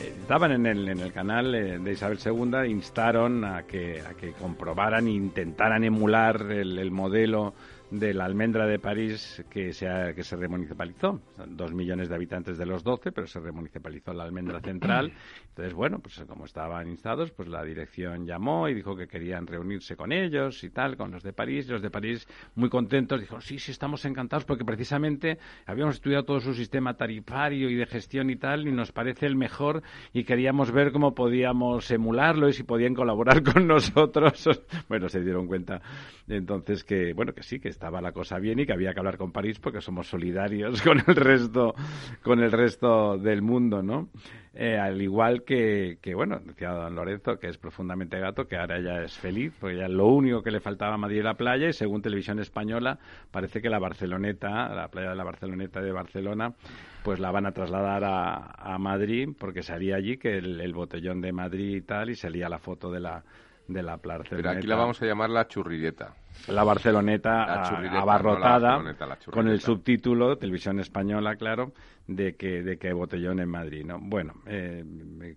[0.00, 4.32] estaban en el, en el canal eh, de Isabel II, instaron a que, a que
[4.32, 7.54] comprobaran e intentaran emular el, el modelo
[7.90, 11.20] de la almendra de París que se, ha, que se remunicipalizó.
[11.46, 15.12] dos millones de habitantes de los doce, pero se remunicipalizó la almendra central.
[15.48, 19.96] Entonces, bueno, pues como estaban instados, pues la dirección llamó y dijo que querían reunirse
[19.96, 21.68] con ellos y tal, con los de París.
[21.68, 26.40] Los de París, muy contentos, dijeron, sí, sí, estamos encantados porque precisamente habíamos estudiado todo
[26.40, 30.72] su sistema tarifario y de gestión y tal y nos parece el mejor y queríamos
[30.72, 34.48] ver cómo podíamos emularlo y si podían colaborar con nosotros.
[34.88, 35.80] bueno, se dieron cuenta
[36.26, 39.18] entonces que, bueno, que sí, que estaba la cosa bien y que había que hablar
[39.18, 41.74] con París porque somos solidarios con el resto,
[42.22, 44.08] con el resto del mundo, ¿no?
[44.56, 48.80] Eh, al igual que, que, bueno, decía don Lorenzo, que es profundamente gato, que ahora
[48.80, 51.68] ya es feliz, porque ya lo único que le faltaba a Madrid era la playa,
[51.68, 53.00] y según Televisión Española,
[53.32, 56.54] parece que la Barceloneta, la playa de la Barceloneta de Barcelona,
[57.02, 61.20] pues la van a trasladar a, a Madrid, porque salía allí que el, el botellón
[61.20, 63.24] de Madrid y tal, y salía la foto de la,
[63.66, 63.98] de la.
[63.98, 66.14] Pero aquí la vamos a llamar la churrireta.
[66.48, 69.30] La Barceloneta La churrireta, abarrotada no la Barceloneta, la churrireta.
[69.32, 71.72] con el subtítulo, televisión española, claro,
[72.06, 73.98] de que, de que botellón en Madrid, ¿no?
[74.00, 74.84] Bueno, eh,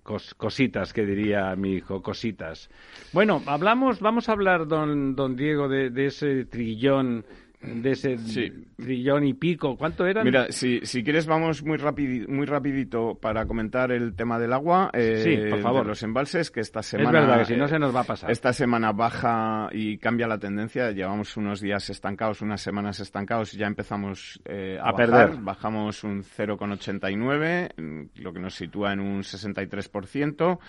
[0.03, 2.69] cos- cositas que diría mi hijo, cositas.
[3.13, 7.25] Bueno, hablamos, vamos a hablar, don, don Diego, de, de ese trillón,
[7.61, 8.51] de ese Sí.
[8.77, 9.75] trillón y pico.
[9.77, 10.23] ¿Cuánto eran?
[10.23, 14.91] Mira, si, si quieres vamos muy, rapidi- muy rapidito para comentar el tema del agua.
[14.93, 15.81] eh, Sí, por favor.
[15.83, 17.19] de los embalses, que esta es semana...
[17.19, 18.29] verdad que si no eh, se nos va a pasar.
[18.29, 20.91] Esta semana baja y cambia la tendencia.
[20.91, 24.95] Llevamos unos días estancados, unas semanas estancados y ya empezamos eh, a, A bajar.
[25.09, 25.41] perder.
[25.41, 30.59] Bajamos un 0,89, mm, lo que nos sitúa en un 63%.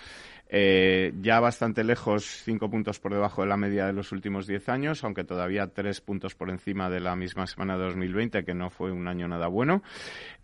[0.50, 4.68] Eh, ya bastante lejos, cinco puntos por debajo de la media de los últimos 10
[4.70, 8.70] años, aunque todavía tres puntos por encima de la misma semana de 2020, que no
[8.70, 9.82] fue un año nada bueno.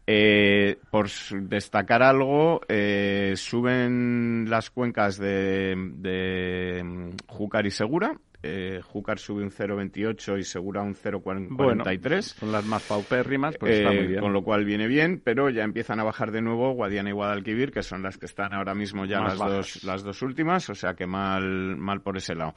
[0.06, 8.14] Eh, por destacar algo, eh, suben las cuencas de, de mm, Júcar y Segura.
[8.46, 12.20] Eh, Júcar sube un 0,28 y Segura un 0,43.
[12.22, 14.20] son las más paupérrimas, pues está Eh, muy bien.
[14.20, 17.72] Con lo cual viene bien, pero ya empiezan a bajar de nuevo Guadiana y Guadalquivir,
[17.72, 19.54] que son las que están ahora mismo ya Más las bajas.
[19.57, 22.54] dos, las dos últimas, o sea que mal, mal por ese lado.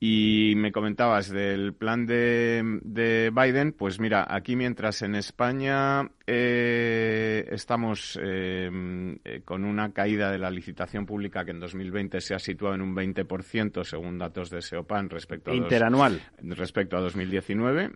[0.00, 7.48] Y me comentabas del plan de, de Biden, pues mira, aquí mientras en España eh,
[7.52, 8.70] estamos eh,
[9.24, 12.82] eh, con una caída de la licitación pública que en 2020 se ha situado en
[12.82, 16.20] un 20% según datos de SEOPAN respecto a dos- Interanual.
[16.42, 17.92] respecto a 2019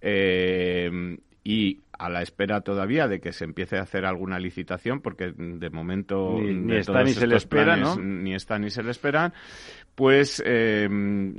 [0.00, 5.32] eh, y a la espera todavía de que se empiece a hacer alguna licitación porque
[5.36, 8.02] de momento Ni- está ni se le espera, planes, ¿no?
[8.02, 9.32] ni está ni se le esperan
[9.96, 10.88] pues eh,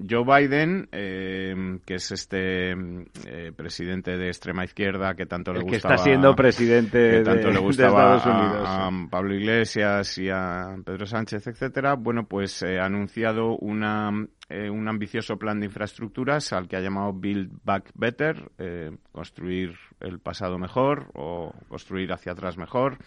[0.10, 5.66] Joe Biden eh, que es este eh, presidente de extrema izquierda que tanto le El
[5.66, 8.68] que gustaba está siendo presidente que tanto de, le de gustaba Estados Unidos.
[8.68, 14.12] a, a Pablo Iglesias y a Pedro Sánchez, etcétera, bueno, pues eh, ha anunciado una,
[14.50, 19.76] eh, un ambicioso plan de infraestructuras al que ha llamado Build Back Better, eh, construir
[20.00, 22.98] el pasado mejor o construir hacia atrás mejor,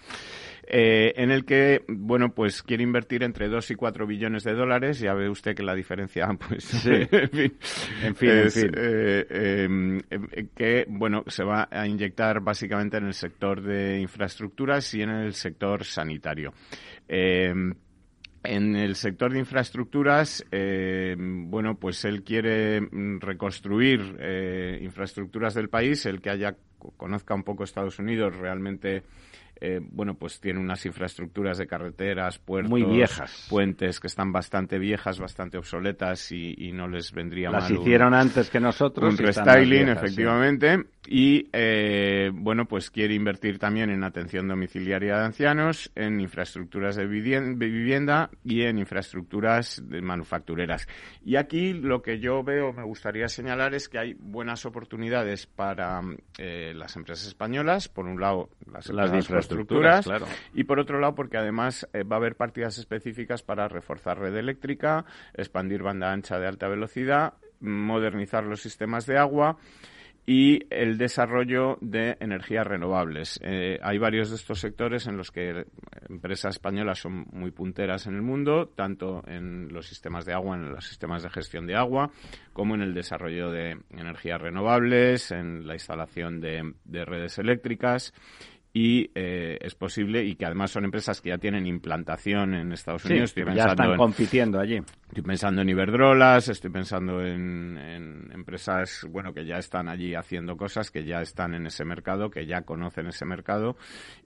[0.66, 5.00] eh, en el que, bueno, pues quiere invertir entre 2 y 4 billones de dólares.
[5.00, 6.90] Ya ve usted que la diferencia, pues, Sí.
[7.10, 7.56] en fin,
[8.02, 8.70] En fin, en es, fin.
[8.76, 15.02] eh, eh, que bueno se va a inyectar básicamente en el sector de infraestructuras y
[15.02, 16.52] en el sector sanitario.
[18.44, 22.80] En el sector de infraestructuras, eh, bueno, pues él quiere
[23.20, 26.56] reconstruir eh, infraestructuras del país, el que haya
[26.96, 29.04] conozca un poco Estados Unidos realmente
[29.64, 33.46] eh, bueno, pues tiene unas infraestructuras de carreteras, puertos, Muy viejas.
[33.48, 37.78] puentes que están bastante viejas, bastante obsoletas y, no les vendría Las mal.
[37.78, 39.12] hicieron antes que nosotros.
[39.12, 40.86] Un restyling, efectivamente.
[41.06, 47.06] Y, eh, bueno, pues quiere invertir también en atención domiciliaria de ancianos, en infraestructuras de
[47.06, 50.86] vivienda y en infraestructuras de manufactureras.
[51.24, 56.02] Y aquí lo que yo veo, me gustaría señalar, es que hay buenas oportunidades para
[56.38, 57.88] eh, las empresas españolas.
[57.88, 60.08] Por un lado, las, las infraestructuras.
[60.54, 64.36] Y por otro lado, porque además eh, va a haber partidas específicas para reforzar red
[64.36, 69.58] eléctrica, expandir banda ancha de alta velocidad, modernizar los sistemas de agua
[70.24, 73.40] y el desarrollo de energías renovables.
[73.42, 75.66] Eh, hay varios de estos sectores en los que
[76.08, 80.70] empresas españolas son muy punteras en el mundo, tanto en los sistemas de agua, en
[80.70, 82.10] los sistemas de gestión de agua,
[82.52, 88.14] como en el desarrollo de energías renovables, en la instalación de redes eléctricas
[88.74, 93.04] y eh, es posible y que además son empresas que ya tienen implantación en Estados
[93.04, 93.34] Unidos.
[93.36, 94.80] estoy ya están compitiendo allí.
[95.08, 100.90] Estoy pensando en Iberdrolas, estoy pensando en, empresas bueno que ya están allí haciendo cosas,
[100.90, 103.76] que ya están en ese mercado, que ya conocen ese mercado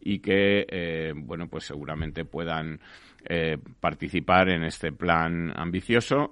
[0.00, 2.80] y que eh, bueno pues seguramente puedan
[3.28, 6.30] eh, participar en este plan ambicioso,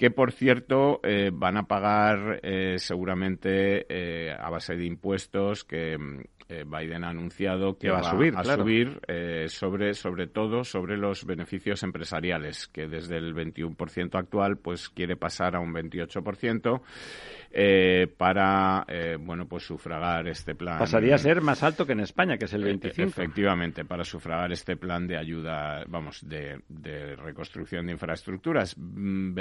[0.00, 3.86] que por cierto eh, van a pagar eh, seguramente
[4.32, 5.98] a base de impuestos que
[6.48, 8.98] Biden ha anunciado que, va, a subir, a subir
[9.48, 15.54] sobre, sobre todo sobre los beneficios empresariales, que desde el 21% actual pues quiere pasar
[15.54, 16.80] a un 28%
[17.52, 20.78] eh, para eh, bueno pues sufragar este plan.
[20.78, 23.08] Pasaría a ser más alto que en España, que es el 25.
[23.08, 26.60] Efectivamente, para sufragar este plan de ayuda, vamos, de,
[27.16, 28.76] reconstrucción de infraestructuras.
[28.78, 29.34] Mm,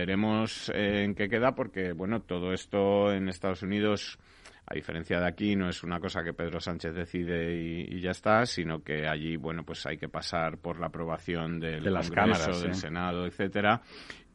[0.49, 4.17] veremos eh, en qué queda, porque bueno, todo esto en Estados Unidos
[4.65, 8.45] a diferencia de aquí, no es una cosa que Pedro Sánchez decide y, ya está,
[8.45, 12.61] sino que allí, bueno, pues hay que pasar por la aprobación del de las cámaras,
[12.61, 13.81] del Senado, etcétera,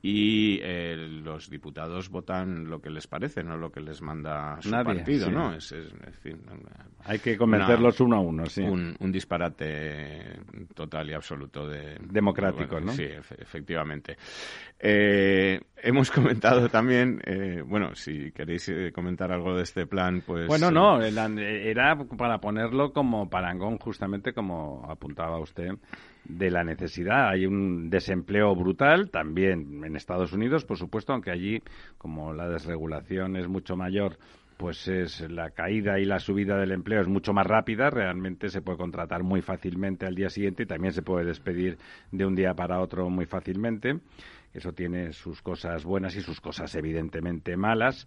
[0.07, 4.71] y eh, los diputados votan lo que les parece, no lo que les manda su
[4.71, 5.55] partido, ¿no?
[5.55, 5.75] Es,
[7.07, 8.61] Hay que convencerlos uno a uno, sí.
[8.61, 10.41] Un, disparate
[10.75, 11.97] total y absoluto de...
[12.03, 12.93] Democrático, ¿no?
[12.93, 14.19] Sí, efectivamente.
[14.79, 20.47] Eh, hemos comentado también, eh, bueno, si queréis comentar algo de este plan, pues...
[20.49, 25.71] Bueno, no, era para ponerlo como parangón, justamente como apuntaba usted,
[26.25, 27.29] de la necesidad.
[27.29, 31.63] Hay un desempleo brutal también en Estados Unidos, por supuesto, aunque allí,
[31.99, 34.17] como la desregulación es mucho mayor,
[34.57, 38.63] pues es la caída y la subida del empleo es mucho más rápida, realmente se
[38.63, 41.77] puede contratar muy fácilmente al día siguiente y también se puede despedir
[42.13, 43.99] de un día para otro muy fácilmente.
[44.53, 48.07] Eso tiene sus cosas buenas y sus cosas evidentemente malas,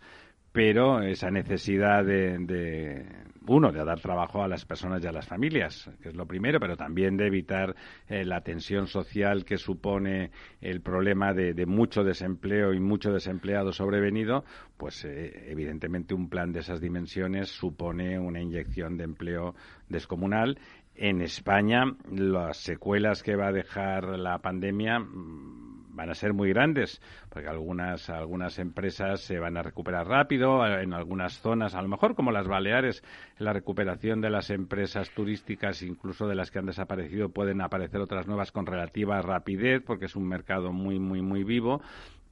[0.57, 3.05] pero esa necesidad de,
[3.45, 6.59] uno, de dar trabajo a las personas y a las familias, que es lo primero,
[6.59, 7.75] pero también de evitar
[8.07, 14.45] eh, la tensión social que supone el problema de, mucho desempleo y mucho desempleado sobrevenido,
[14.77, 19.53] pues eh, evidentemente un plan de esas dimensiones supone una inyección de empleo
[19.89, 20.57] descomunal.
[20.95, 25.66] En España, las secuelas que va a dejar la pandemia mm,
[25.97, 30.93] van a ser muy grandes, porque algunas, algunas empresas se van a recuperar rápido, en
[30.93, 33.03] algunas zonas, a lo mejor como las Baleares,
[33.39, 38.27] la recuperación de las empresas turísticas, incluso de las que han desaparecido, pueden aparecer otras
[38.27, 41.81] nuevas con relativa rapidez, porque es un mercado muy, muy, muy vivo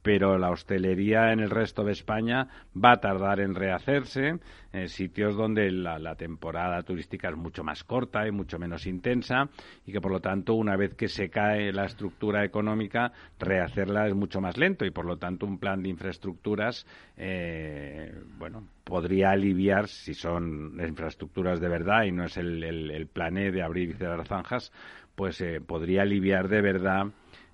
[0.06, 4.38] pero la hostelería en el resto de España va a tardar en rehacerse,
[4.72, 9.50] en sitios donde la, temporada turística es mucho más corta y mucho menos intensa
[9.84, 14.13] y que por lo tanto una vez que se cae la estructura económica, rehacerla es
[14.13, 16.86] mucho más lento y por lo tanto un plan de infraestructuras,
[17.18, 23.39] eh, bueno, podría aliviar, si son infraestructuras de verdad y no es el, el, plan
[23.39, 24.72] E de abrir y cerrar zanjas,
[25.15, 27.08] pues eh, podría aliviar de verdad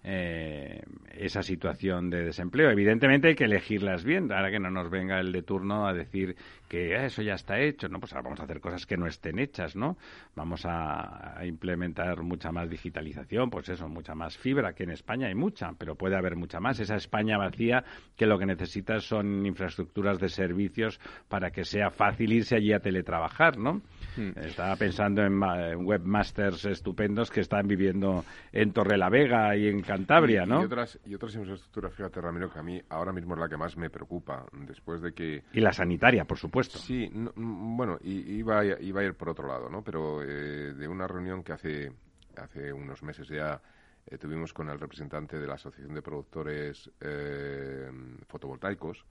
[0.03, 0.81] eh,
[1.13, 2.69] esa situación de desempleo.
[2.69, 6.35] Evidentemente hay que elegirlas bien, ahora que no nos venga el de turno a decir
[6.71, 7.99] que ah, eso ya está hecho, ¿no?
[7.99, 9.97] Pues ahora vamos a hacer cosas que no estén hechas, ¿no?
[10.37, 15.35] Vamos a, implementar mucha más digitalización, pues eso, mucha más fibra, que en España hay
[15.35, 16.79] mucha, pero puede haber mucha más.
[16.79, 17.83] Esa España vacía
[18.15, 22.79] que lo que necesita son infraestructuras de servicios para que sea fácil irse allí a
[22.79, 23.81] teletrabajar, ¿no?
[24.15, 24.31] Hmm.
[24.37, 25.41] Estaba pensando en,
[25.85, 30.61] webmasters estupendos que están viviendo en Torrelavega y en Cantabria, ¿no?
[30.61, 33.57] Y otras, y otras infraestructuras, fíjate, Ramiro, que a mí ahora mismo es la que
[33.57, 35.43] más me preocupa, después de que...
[35.51, 36.60] Y la sanitaria, por supuesto.
[36.67, 39.83] Sí, mm, bueno, iba, iba a ir por otro lado, ¿no?
[39.83, 41.91] Pero eh, de una reunión que hace,
[42.37, 43.61] hace unos meses ya
[44.07, 47.89] eh, tuvimos con el representante de la Asociación de Productores eh,
[48.27, 49.05] Fotovoltaicos.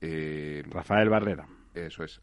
[0.00, 1.46] Eh, Rafael Barrera.
[1.74, 2.20] Eso es.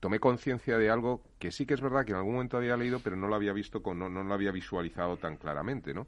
[0.00, 3.00] tomé conciencia de algo que sí que es verdad que en algún momento había leído,
[3.00, 6.06] pero no lo había visto, con, no, no lo había visualizado tan claramente, ¿no?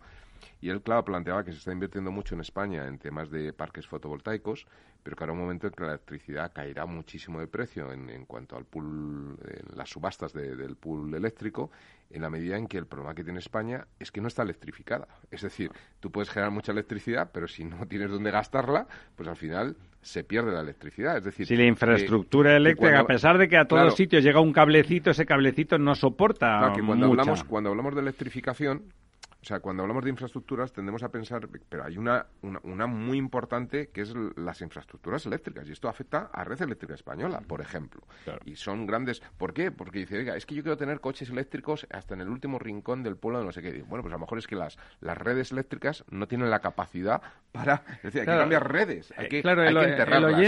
[0.61, 3.87] Y él, claro, planteaba que se está invirtiendo mucho en España en temas de parques
[3.87, 4.67] fotovoltaicos,
[5.03, 8.57] pero que habrá un momento en que la electricidad caerá muchísimo de precio en, cuanto
[8.57, 11.71] al pool, en las subastas del pool eléctrico,
[12.11, 15.07] en la medida en que el problema que tiene España es que no está electrificada.
[15.31, 19.37] Es decir, tú puedes generar mucha electricidad, pero si no tienes dónde gastarla, pues al
[19.37, 21.19] final se pierde la electricidad.
[21.19, 24.53] Es decir, si la infraestructura eléctrica, a pesar de que a todos sitios llega un
[24.53, 26.73] cablecito, ese cablecito no soporta.
[26.85, 28.83] cuando hablamos cuando hablamos de electrificación,
[29.47, 33.91] o sea, cuando hablamos de infraestructuras tendemos a pensar, pero hay una, una, muy importante
[33.91, 38.03] que es las infraestructuras eléctricas y esto afecta a Red Eléctrica Española, por ejemplo.
[38.45, 39.21] Y son grandes.
[39.39, 39.71] ¿Por qué?
[39.71, 43.05] Porque dice, oiga, es que yo quiero tener coches eléctricos hasta en el último rincón
[43.05, 43.85] del pueblo de no sé qué.
[43.87, 47.23] Bueno, pues a lo mejor es que las, las redes eléctricas no tienen la capacidad
[47.53, 47.85] para.
[47.99, 50.05] Es decir, hay que cambiar redes, hay que, claro, el, oyente,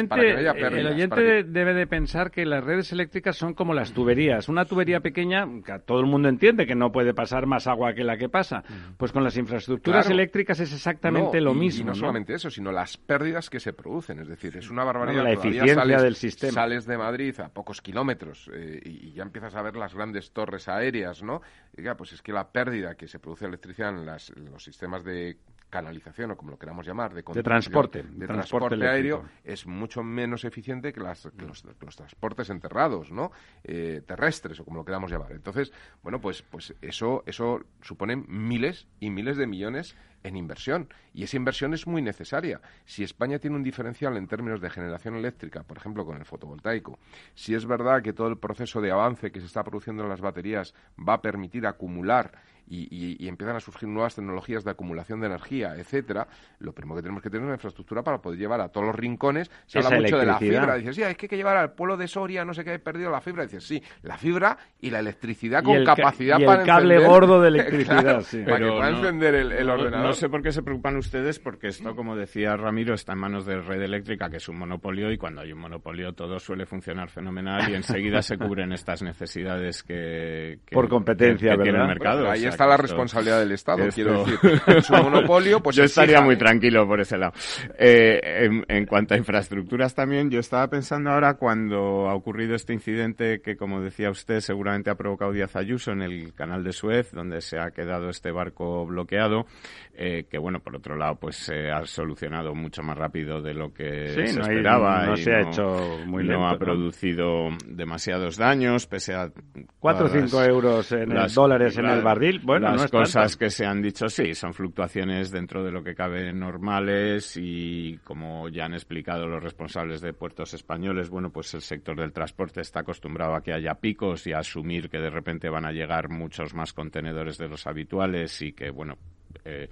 [0.09, 3.55] para que no haya pérdidas, El oyente debe de pensar que las redes eléctricas son
[3.55, 4.49] como las tuberías.
[4.49, 8.03] Una tubería pequeña, que todo el mundo entiende que no puede pasar más agua que
[8.03, 8.65] la que pasa.
[8.97, 11.83] Pues con las infraestructuras eléctricas es exactamente lo mismo.
[11.83, 14.21] Y no, solamente eso, sino las pérdidas que se producen.
[14.21, 15.25] Es decir, es una barbaridad.
[15.25, 16.53] la eficiencia del sistema.
[16.53, 20.69] Sales de Madrid a pocos kilómetros eh, y, ya empiezas a ver las grandes torres
[20.69, 21.41] aéreas, ¿no?
[21.77, 25.05] Y, pues es que la pérdida que se produce de electricidad en, en los sistemas
[25.05, 25.39] de
[25.71, 30.93] canalización o como lo queramos llamar, de, transporte, de, transporte, aéreo, es mucho menos eficiente
[30.93, 31.63] que, las, los,
[31.97, 33.33] transportes enterrados, ¿no?
[33.65, 35.33] Eh, terrestres o como lo queramos llamar.
[35.33, 40.89] Entonces, bueno, pues, pues eso, eso supone miles y miles de millones en inversión.
[41.15, 42.61] Y esa inversión es muy necesaria.
[42.85, 46.99] Si España tiene un diferencial en términos de generación eléctrica, por ejemplo, con el fotovoltaico,
[47.35, 50.21] si es verdad que todo el proceso de avance que se está produciendo en las
[50.21, 52.33] baterías va a permitir acumular
[52.69, 56.27] y, empiezan a surgir nuevas tecnologías de acumulación de energía, etcétera,
[56.61, 58.97] lo primero que tenemos que tener es una infraestructura para poder llevar a todos los
[58.97, 59.51] rincones.
[59.67, 60.77] Se habla mucho de la fibra.
[60.77, 62.79] Dices, sí, es que hay que llevar al pueblo de Soria, no sé qué, he
[62.79, 63.45] perdido la fibra.
[63.45, 67.49] Dices, sí, la fibra y la electricidad con capacidad y para el cable gordo de
[67.49, 68.43] electricidad, sí.
[68.45, 70.07] Para que pueda encender el, ordenador.
[70.07, 73.47] No sé por qué se preocupan ustedes, porque esto, como decía Ramiro, está en manos
[73.47, 77.09] de Red Eléctrica, que es un monopolio, y cuando hay un monopolio todo suele funcionar
[77.09, 82.31] fenomenal y enseguida se cubren estas necesidades que, por competencia que, tiene el mercado.
[82.31, 84.83] ahí está la responsabilidad del Estado, quiero decir.
[84.83, 87.33] su monopolio, pues Yo estaría muy tranquilo por ese lado.
[87.79, 93.41] Eh, en, cuanto a infraestructuras también, yo estaba pensando ahora cuando ha ocurrido este incidente
[93.41, 97.41] que, como decía usted, seguramente ha provocado Díaz Ayuso en el canal de Suez, donde
[97.43, 99.47] se ha quedado este barco bloqueado,
[99.95, 103.73] eh, que bueno, por otro lado, pues se ha solucionado mucho más rápido de lo
[103.73, 105.07] que se esperaba.
[105.07, 106.41] No, se ha hecho muy lento.
[106.41, 109.31] No ha producido demasiados daños, pese a...
[109.79, 112.41] 4 o 5 euros en dólares en el barril.
[112.49, 116.33] Bueno, las cosas que se han dicho, sí, son fluctuaciones dentro de lo que cabe
[116.33, 121.95] normales y como ya han explicado los responsables de puertos españoles, bueno, pues el sector
[121.95, 125.67] del transporte está acostumbrado a que haya picos y a asumir que de repente van
[125.67, 128.97] a llegar muchos más contenedores de los habituales y que, bueno,
[129.45, 129.69] eh,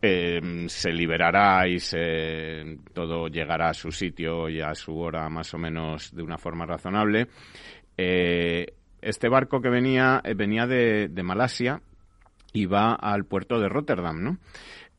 [0.00, 5.52] em, se liberará y se, todo llegará a su sitio y a su hora más
[5.54, 7.26] o menos de una forma razonable.
[8.02, 8.59] Eh,
[9.02, 11.82] este barco que venía eh, venía de, de Malasia
[12.52, 14.38] y va al puerto de Rotterdam, ¿no?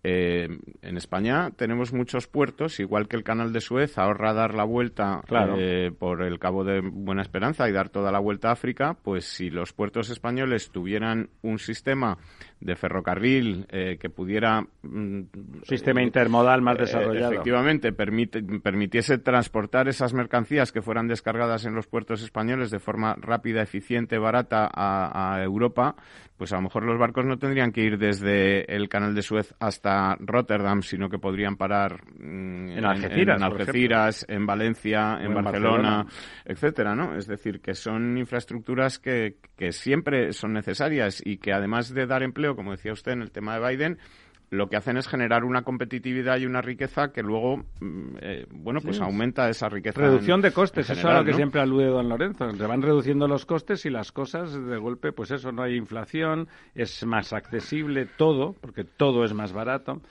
[0.03, 0.47] Eh,
[0.81, 5.21] en España tenemos muchos puertos, igual que el canal de Suez ahorra dar la vuelta
[5.57, 9.25] eh, por el Cabo de Buena Esperanza y dar toda la vuelta a África, pues
[9.25, 12.17] si los puertos españoles tuvieran un sistema
[12.61, 14.61] de ferrocarril eh, que pudiera...
[14.83, 15.21] Mm,
[15.63, 17.33] sistema intermodal más desarrollado.
[17.33, 23.15] efectivamente, permite, permitiese transportar esas mercancías que fueran descargadas en los puertos españoles de forma
[23.19, 25.95] rápida, eficiente, barata a, a Europa,
[26.41, 29.53] pues a lo mejor los barcos no tendrían que ir desde el canal de Suez
[29.59, 36.03] hasta Rotterdam, sino que podrían parar mm, en Algeciras, en, Valencia, en, Barcelona,
[36.43, 37.15] etcétera, ¿no?
[37.15, 42.23] Es decir, que son infraestructuras que, que siempre son necesarias y que además de dar
[42.23, 43.97] empleo, como decía usted en el tema de Biden,
[44.51, 48.81] lo que hacen es generar una competitividad y una riqueza que luego, mm, eh, bueno,
[48.81, 50.01] pues aumenta esa riqueza.
[50.01, 52.51] Reducción de costes, eso es a lo que siempre alude don Lorenzo.
[52.51, 56.49] Se van reduciendo los costes y las cosas de golpe, pues eso, no hay inflación,
[56.75, 60.01] es más accesible todo, porque todo es más barato.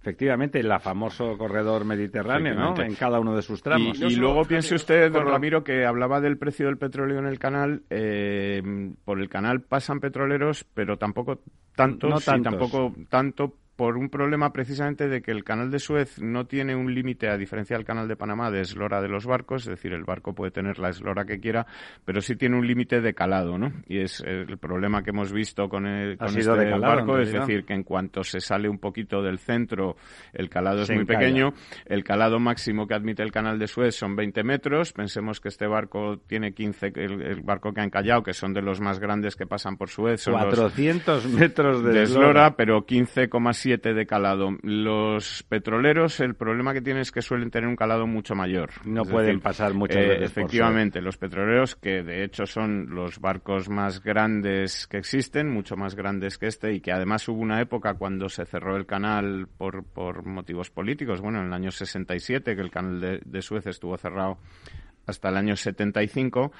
[0.00, 2.82] Efectivamente, el famoso corredor mediterráneo, ¿no?
[2.82, 4.00] En cada uno de sus tramos.
[4.00, 7.82] Y, luego piense usted, don Ramiro, que hablaba del precio del petróleo en el canal.
[7.90, 8.62] Eh,
[9.04, 11.40] por el canal pasan petroleros, pero tampoco
[11.76, 16.44] tantos, no tampoco tanto por un problema precisamente de que el canal de Suez no
[16.44, 19.70] tiene un límite, a diferencia del canal de Panamá, de eslora de los barcos, es
[19.70, 21.66] decir, el barco puede tener la eslora que quiera,
[22.04, 23.72] pero sí tiene un límite de calado, ¿no?
[23.88, 27.72] Y es el problema que hemos visto con, el, con este barco, es decir, que
[27.72, 29.96] en cuanto se sale un poquito del centro,
[30.34, 31.54] el calado es muy pequeño,
[31.86, 35.66] el calado máximo que admite el canal de Suez son 20 metros, pensemos que este
[35.66, 39.46] barco tiene 15, el, barco que ha encallado, que son de los más grandes que
[39.46, 44.50] pasan por Suez, son 400 metros de, eslora, pero 15,7 de calado.
[44.62, 48.70] Los petroleros, el problema que tienen es que suelen tener un calado mucho mayor.
[48.84, 53.68] No pueden pasar muchas eh, veces Efectivamente, los petroleros, que de hecho son los barcos
[53.68, 57.94] más grandes que existen, mucho más grandes que este, y que además hubo una época
[57.94, 62.62] cuando se cerró el canal por, por motivos políticos, bueno, en el año 67, que
[62.62, 64.38] el canal de, de Suez estuvo cerrado
[65.06, 66.52] hasta el año 75,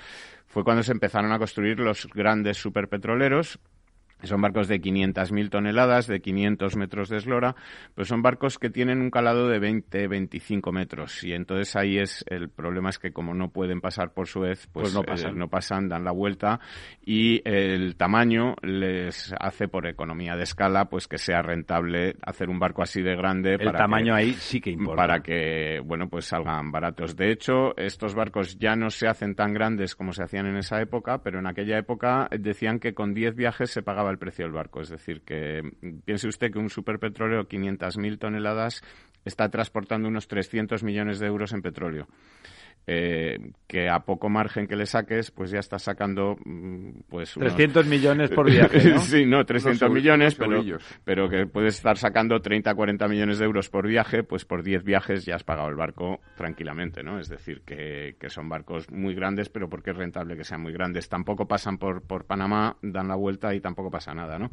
[0.46, 3.58] fue cuando se empezaron a construir los grandes superpetroleros
[4.26, 7.54] son barcos de 500.000 toneladas, de 500 metros de eslora,
[7.94, 11.24] pues son barcos que tienen un calado de 20, 25 metros.
[11.24, 14.94] Y entonces ahí es el problema es que como no pueden pasar por Suez, pues,
[14.94, 15.88] pues no, eh, pasan.
[15.88, 16.60] dan la vuelta
[17.04, 22.58] y el tamaño les hace por economía de escala, pues que sea rentable hacer un
[22.58, 23.54] barco así de grande.
[23.54, 24.96] El tamaño ahí sí que importa.
[24.96, 27.16] Para que, bueno, pues salgan baratos.
[27.16, 30.80] De hecho, estos barcos ya no se hacen tan grandes como se hacían en esa
[30.80, 34.52] época, pero en aquella época decían que con 10 viajes se pagaba el precio del
[34.52, 34.80] barco.
[34.80, 35.62] Es decir, que
[36.04, 38.82] piense usted que un superpetróleo, 500.000 toneladas,
[39.24, 42.08] está transportando unos 300 millones de euros en petróleo.
[42.86, 47.86] Eh, que a poco margen que le saques, pues ya estás sacando mm, pues 300
[47.86, 48.98] millones por viaje, ¿no?
[48.98, 50.60] sí, no, 300 millones, pero,
[51.04, 54.82] pero que puedes estar sacando 30, 40 millones de euros por viaje, pues por 10
[54.82, 57.20] viajes ya has pagado el barco tranquilamente, ¿no?
[57.20, 60.72] Es decir, que, que son barcos muy grandes, pero porque es rentable que sean muy
[60.72, 61.08] grandes.
[61.08, 64.50] Tampoco pasan por, por Panamá, dan la vuelta y tampoco pasa nada, ¿no?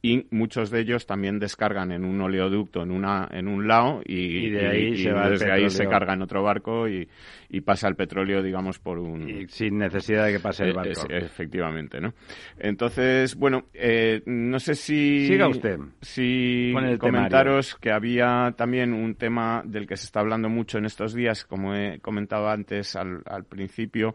[0.00, 4.48] Y muchos de ellos también descargan en un oleoducto en, una, en un lado y,
[4.50, 7.08] de ahí, se, desde ahí se carga en otro barco y,
[7.48, 9.46] y pasa el petróleo, digamos, por un...
[9.48, 11.06] sin necesidad de que pase el eh, barco.
[11.10, 12.14] efectivamente, ¿no?
[12.58, 15.26] Entonces, bueno, eh, no sé si...
[15.26, 15.78] Siga usted.
[16.00, 21.12] Si comentaros que había también un tema del que se está hablando mucho en estos
[21.12, 24.14] días, como he comentado antes al, al principio,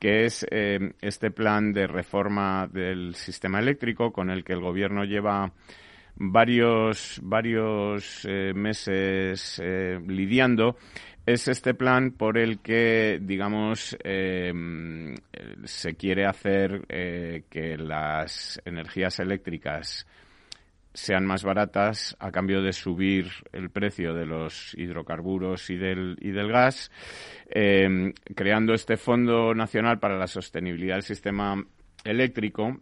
[0.00, 5.04] que es eh, este plan de reforma del sistema eléctrico con el que el gobierno
[5.04, 5.52] lleva
[6.16, 9.62] varios varios meses
[10.06, 10.76] lidiando
[11.26, 14.52] es este plan por el que, digamos, eh,
[15.64, 20.06] se quiere hacer eh, que las energías eléctricas
[20.92, 26.30] sean más baratas a cambio de subir el precio de los hidrocarburos y del, y
[26.30, 26.90] del gas,
[27.48, 31.64] eh, creando este Fondo Nacional para la Sostenibilidad del Sistema
[32.04, 32.78] Eléctrico,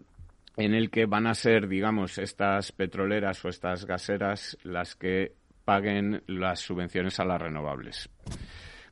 [0.56, 5.32] en el que van a ser, digamos, estas petroleras o estas gaseras las que
[5.64, 8.08] paguen las subvenciones a las renovables.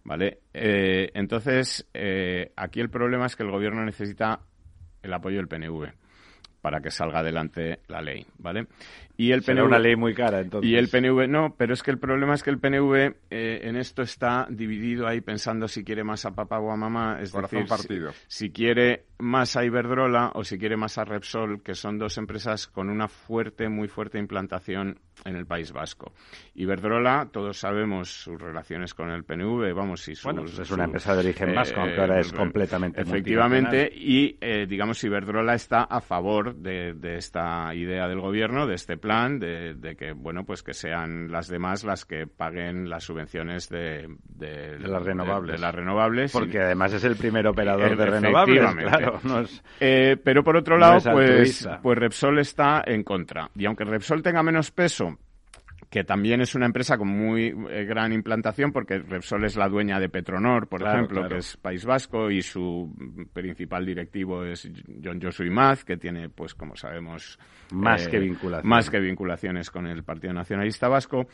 [0.04, 0.38] ¿Vale?
[0.54, 4.40] Eh, entonces, eh, aquí el problema es que el gobierno necesita
[5.02, 5.90] el apoyo del PNV
[6.60, 8.66] para que salga adelante la ley, ¿vale?
[9.18, 10.70] Y el PNV, una ley muy cara, entonces.
[10.70, 13.76] Y el PNV, no, pero es que el problema es que el PNV eh, en
[13.76, 17.66] esto está dividido ahí pensando si quiere más a papá o a mamá, es decir,
[17.66, 18.12] partido.
[18.26, 22.66] Si, quiere más a Iberdrola o si quiere más a Repsol, que son dos empresas
[22.66, 26.12] con una fuerte, muy fuerte implantación en el País Vasco.
[26.54, 31.14] Iberdrola, todos sabemos sus relaciones con el PNV, vamos, si Bueno, pues es una empresa
[31.14, 36.02] de origen vasco, aunque ahora es eh, completamente Efectivamente, y eh, digamos, Iberdrola está a
[36.02, 40.74] favor de, de esta idea del gobierno, de este plan de, que, bueno, pues que
[40.74, 45.56] sean las demás las que paguen las subvenciones de, de, las renovables.
[45.56, 46.32] De, las renovables.
[46.32, 49.20] Porque además es el primer operador de renovables, claro.
[49.80, 53.50] Eh, pero por otro lado, pues, pues Repsol está en contra.
[53.54, 55.18] Y aunque Repsol tenga menos peso
[55.90, 60.00] que también es una empresa con muy eh, gran implantación porque Repsol es la dueña
[60.00, 62.92] de Petronor, por ejemplo, que es País Vasco y su
[63.32, 64.68] principal directivo es
[65.02, 67.38] John Joshua Maz, que tiene, pues como sabemos,
[67.72, 68.68] más que vinculaciones.
[68.68, 71.28] Más que vinculaciones con el Partido Nacionalista Vasco.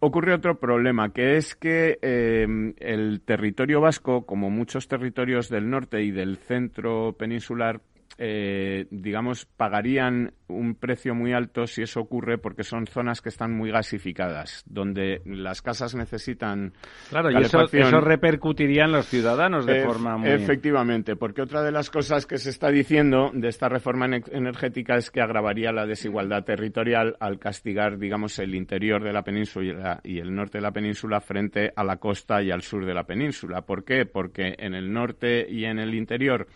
[0.00, 6.02] Ocurre otro problema, que es que eh, el territorio vasco, como muchos territorios del norte
[6.02, 7.80] y del centro peninsular,
[8.18, 13.52] eh, digamos, pagarían un precio muy alto si eso ocurre porque son zonas que están
[13.56, 16.74] muy gasificadas, donde las casas necesitan.
[17.08, 20.28] Claro, y eso, repercutiría en los ciudadanos de forma muy.
[20.30, 25.10] Efectivamente, porque otra de las cosas que se está diciendo de esta reforma energética es
[25.10, 30.34] que agravaría la desigualdad territorial al castigar, digamos, el interior de la península y el
[30.34, 33.62] norte de la península frente a la costa y al sur de la península.
[33.62, 34.06] ¿Por qué?
[34.06, 36.46] Porque en el norte y en el interior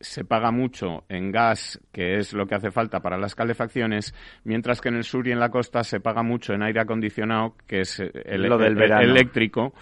[0.00, 4.80] se paga mucho en gas, que es lo que hace falta para las calefacciones, mientras
[4.80, 7.80] que en el sur y en la costa se paga mucho en aire acondicionado, que
[7.80, 9.02] es el, lo del verano.
[9.02, 9.74] eléctrico,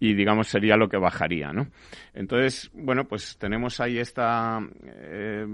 [0.00, 1.68] y digamos sería lo que bajaría, ¿no?
[2.12, 5.46] Entonces, bueno, pues tenemos ahí esta, eh,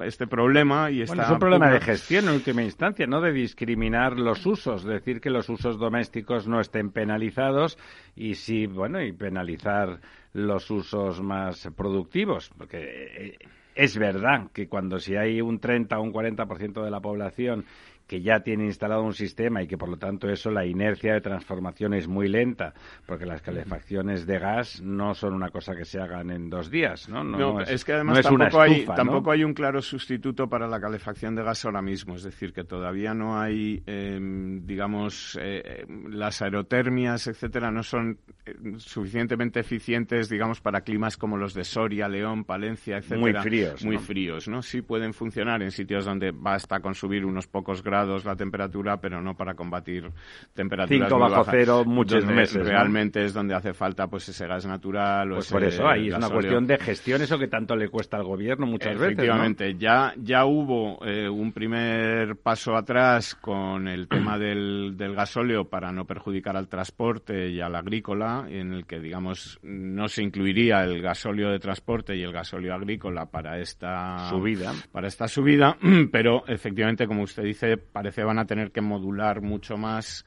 [0.00, 1.22] este problema y esta...
[1.22, 5.30] es un problema de gestión en última instancia, no de discriminar los usos, decir que
[5.30, 7.78] los usos domésticos no estén penalizados
[8.14, 10.00] y sí, bueno, y penalizar
[10.32, 13.38] los usos más productivos, porque eh,
[13.74, 17.66] es verdad que cuando si hay un 30 o un 40% de la población
[18.06, 21.20] que ya tiene instalado un sistema y que por lo tanto eso la inercia de
[21.20, 22.72] transformación es muy lenta
[23.04, 27.08] porque las calefacciones de gas no son una cosa que se hagan en dos días
[27.08, 31.34] no, no, es, que además tampoco, hay, tampoco hay un claro sustituto para la calefacción
[31.34, 32.14] de gas ahora mismo.
[32.14, 38.54] Es decir que todavía no hay em, digamos eh, las aerotermias etcétera no son eh,
[38.78, 43.20] suficientemente eficientes digamos para climas como los de Soria León Palencia etcétera.
[43.20, 47.46] muy fríos muy fríos no sí pueden funcionar en sitios donde basta con subir unos
[47.46, 50.10] pocos grados la temperatura, pero no para combatir
[50.54, 52.66] temperaturas 5 bajo cero muchos meses.
[52.66, 55.30] Realmente es donde hace falta pues ese gas natural.
[55.30, 58.24] pues por eso, ahí es una cuestión de gestión, eso que tanto le cuesta al
[58.24, 59.12] gobierno muchas veces.
[59.12, 65.64] Efectivamente, ya, ya hubo eh, un primer paso atrás con el tema del, del gasóleo
[65.64, 70.84] para no perjudicar al transporte y al agrícola, en el que, digamos, no se incluiría
[70.84, 74.72] el gasóleo de transporte y el gasóleo agrícola para esta subida.
[74.92, 75.76] Para esta subida,
[76.12, 80.24] pero efectivamente, como usted dice, parece van a tener que modular mucho más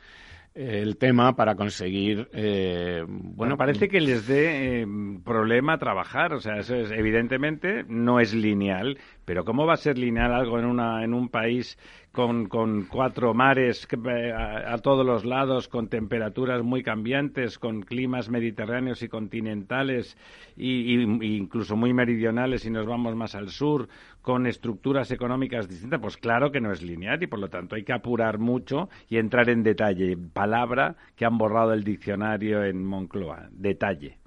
[0.55, 4.87] eh, el tema para conseguir eh, bueno parece que les dé eh,
[5.23, 8.97] problema trabajar o sea eso es evidentemente no es lineal
[9.29, 11.77] pero cómo va a ser lineal algo en una en un país
[12.11, 18.27] con, con cuatro mares eh, a, todos los lados, con temperaturas muy cambiantes, con climas
[18.31, 20.17] mediterráneos y continentales,
[20.57, 23.87] y, incluso muy meridionales si nos vamos más al sur,
[24.23, 27.83] con estructuras económicas distintas, pues claro que no es lineal y por lo tanto hay
[27.83, 30.17] que apurar mucho y entrar en detalle.
[30.17, 33.47] Palabra que han borrado el diccionario en Moncloa.
[33.51, 34.17] Detalle.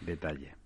[0.00, 0.59] Detalle.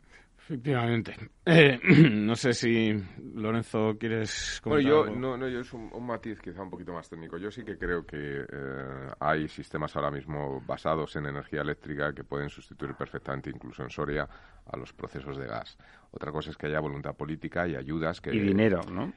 [0.44, 1.16] Efectivamente.
[1.46, 1.78] Eh,
[2.10, 2.92] no sé si
[3.34, 4.92] Lorenzo quieres comentar.
[4.92, 7.38] Bueno, yo, no, no, yo es un, matiz quizá un poquito más técnico.
[7.38, 12.24] Yo sí que creo que eh, hay sistemas ahora mismo basados en energía eléctrica que
[12.24, 14.28] pueden sustituir perfectamente, incluso en Soria,
[14.70, 15.78] a los procesos de gas.
[16.10, 18.34] Otra cosa es que haya voluntad política y ayudas que.
[18.34, 19.14] Y dinero, ¿no?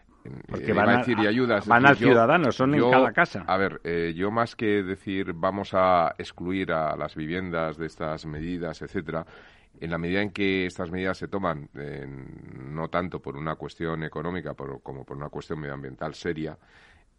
[0.47, 1.67] Porque van, a, decir, y ayudas.
[1.67, 3.45] van al ciudadano, son en cada casa.
[3.47, 8.25] A ver, eh, yo más que decir vamos a excluir a las viviendas de estas
[8.25, 9.25] medidas, etcétera,
[9.80, 14.53] en la medida en que estas medidas se toman, no tanto por una cuestión económica
[14.55, 16.57] como por una cuestión medioambiental seria,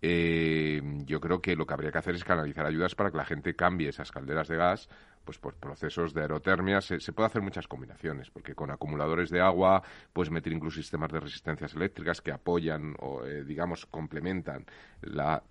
[0.01, 3.25] eh, yo creo que lo que habría que hacer es canalizar ayudas para que la
[3.25, 4.89] gente cambie esas calderas de gas
[5.25, 6.81] pues por procesos de aerotermia.
[6.81, 9.83] Se, puede hacer muchas combinaciones, porque con acumuladores de agua
[10.15, 14.65] puedes meter incluso sistemas de resistencias eléctricas que apoyan o, eh, digamos, complementan
[15.03, 15.43] la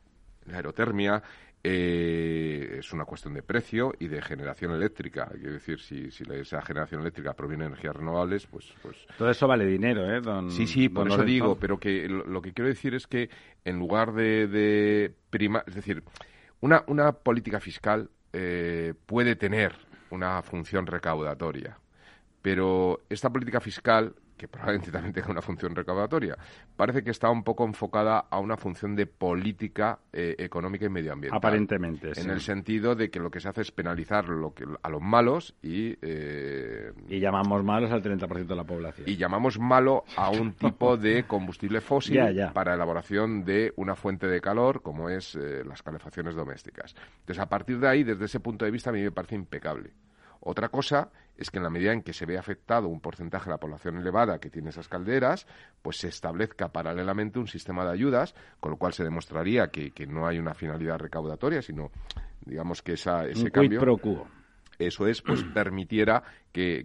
[0.52, 1.22] aerotermia.
[1.64, 5.30] Eh, es una cuestión de precio y de generación eléctrica.
[5.34, 8.74] Quiero decir, si, si esa generación eléctrica proviene de energías renovables, pues...
[8.82, 10.22] pues Todo eso vale dinero, ¿eh?
[10.50, 13.30] sí, sí, por eso digo, pero que lo, que quiero decir es que
[13.66, 15.64] en lugar de, de prima...
[15.68, 16.04] Es decir,
[16.62, 19.74] una, una política fiscal eh, puede tener
[20.10, 21.80] una función recaudatoria,
[22.42, 26.38] pero esta política fiscal que probablemente también tenga una función recaudatoria,
[26.76, 31.38] parece que está un poco enfocada a una función de política eh, económica y medioambiental.
[31.38, 34.90] Aparentemente, En el sentido de que lo que se hace es penalizar lo que, a
[34.90, 35.98] los malos y...
[36.02, 39.10] Eh, y llamamos malos al 30% de la población.
[39.10, 42.20] Y llamamos malo a un tipo de combustible fósil
[42.54, 46.96] para elaboración de una fuente de calor como es eh, las calefacciones domésticas.
[47.20, 49.92] Entonces, a partir de ahí, desde ese punto de vista, a mí me parece impecable.
[50.40, 53.52] Otra cosa es que en la medida en que se ve afectado un porcentaje de
[53.52, 55.48] la población elevada que tiene esas calderas,
[55.82, 60.28] pues se establezca paralelamente un sistema de ayudas, con lo cual se demostraría que, no
[60.28, 61.92] hay una finalidad recaudatoria, sino
[62.46, 63.80] digamos que esa, ese un cambio
[64.80, 66.24] eso es, pues permitiera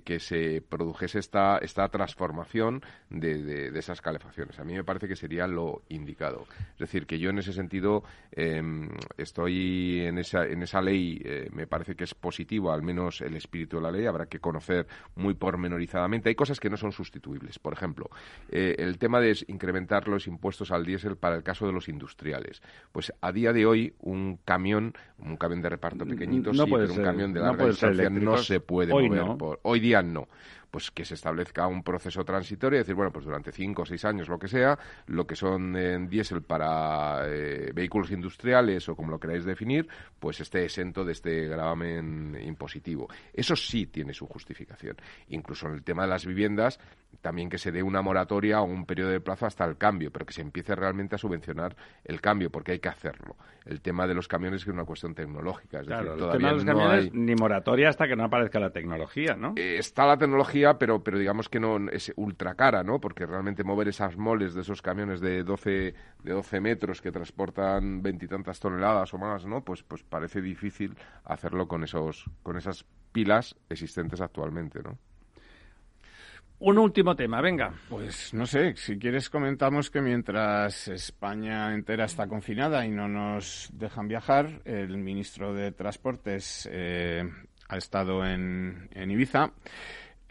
[0.04, 4.58] que, se produjese esta, esta transformación de, de, esas calefacciones.
[4.58, 6.44] A mí me parece que sería lo indicado.
[6.74, 8.02] Es decir, que yo en ese sentido
[8.32, 13.22] em, estoy en esa, en esa ley, eh, me parece que es positivo, al menos
[13.22, 16.28] el espíritu de la ley, habrá que conocer muy pormenorizadamente.
[16.28, 17.58] Hay cosas que no son sustituibles.
[17.58, 18.10] Por ejemplo,
[18.50, 22.60] eh, el tema de incrementar los impuestos al diésel para el caso de los industriales.
[22.92, 27.02] Pues a día de hoy, un camión, un camión de reparto pequeñito, sí, pero un
[27.02, 29.38] camión de larga no se puede mover.
[29.38, 30.28] Por, hoy día no.
[30.72, 34.26] Pues que se establezca un proceso transitorio, decir, bueno, pues durante cinco o seis años,
[34.30, 39.20] lo que sea, lo que son en diésel para eh, vehículos industriales o como lo
[39.20, 39.86] queráis definir,
[40.18, 43.06] pues esté exento de este gravamen impositivo.
[43.34, 44.96] Eso sí tiene su justificación.
[45.28, 46.80] Incluso en el tema de las viviendas,
[47.20, 50.24] también que se dé una moratoria o un periodo de plazo hasta el cambio, pero
[50.24, 53.36] que se empiece realmente a subvencionar el cambio, porque hay que hacerlo.
[53.66, 55.80] El tema de los camiones es una cuestión tecnológica.
[55.80, 58.16] Es claro, decir, el todavía tema de los no camiones, hay- ni moratoria hasta que
[58.16, 59.52] no aparezca la tecnología, ¿no?
[59.56, 63.00] eh, está la tecnología, pero, pero digamos que no es ultra cara, ¿no?
[63.00, 68.02] Porque realmente mover esas moles de esos camiones de 12, de 12 metros que transportan
[68.02, 69.62] veintitantas toneladas o más, ¿no?
[69.62, 74.98] Pues, pues parece difícil hacerlo con, esos, con esas pilas existentes actualmente, ¿no?
[76.64, 77.74] Un último tema, venga.
[77.88, 83.68] Pues no sé, si quieres comentamos que mientras España entera está confinada y no nos
[83.72, 87.28] dejan viajar, el ministro de Transportes eh,
[87.68, 89.50] ha estado en, en Ibiza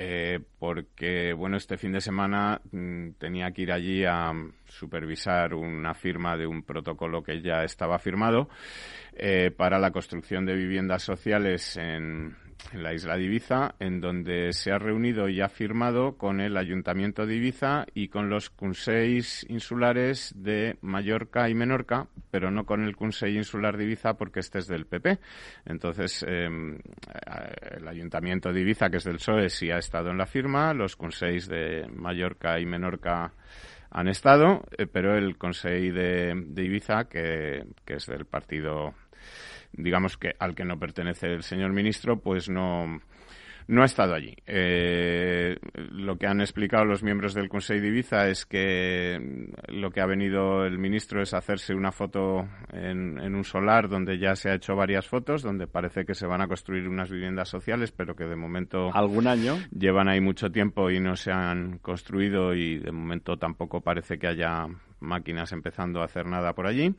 [0.04, 4.32] eh, porque, bueno, este fin de semana mm, tenía que ir allí a
[4.66, 8.49] supervisar una firma de un protocolo que ya estaba firmado
[9.14, 12.36] eh, para la construcción de viviendas sociales en,
[12.74, 16.57] en la isla de Ibiza, en donde se ha reunido y ha firmado con el
[16.57, 22.84] Ayuntamiento de Ibiza y con los consells insulares de Mallorca y Menorca, pero no con
[22.84, 25.20] el Consell Insular de Ibiza porque este es del PP.
[25.66, 26.47] Entonces, eh,
[27.72, 30.95] el Ayuntamiento de Ibiza, que es del PSOE, sí ha estado en la firma, los
[30.95, 33.34] consells de Mallorca y Menorca
[33.89, 38.93] han estado, eh, pero el Consell de, Ibiza, que es del partido
[39.74, 42.99] digamos que al que no pertenece el señor ministro, pues no,
[43.67, 44.36] no ha estado allí.
[44.45, 50.01] Eh, lo que han explicado los miembros del Consejo de Ibiza es que lo que
[50.01, 54.49] ha venido el ministro es hacerse una foto en, en, un solar donde ya se
[54.49, 58.15] ha hecho varias fotos, donde parece que se van a construir unas viviendas sociales, pero
[58.15, 62.80] que de momento algún año llevan ahí mucho tiempo y no se han construido y
[62.80, 64.67] de momento tampoco parece que haya
[64.99, 66.93] máquinas empezando a hacer nada por allí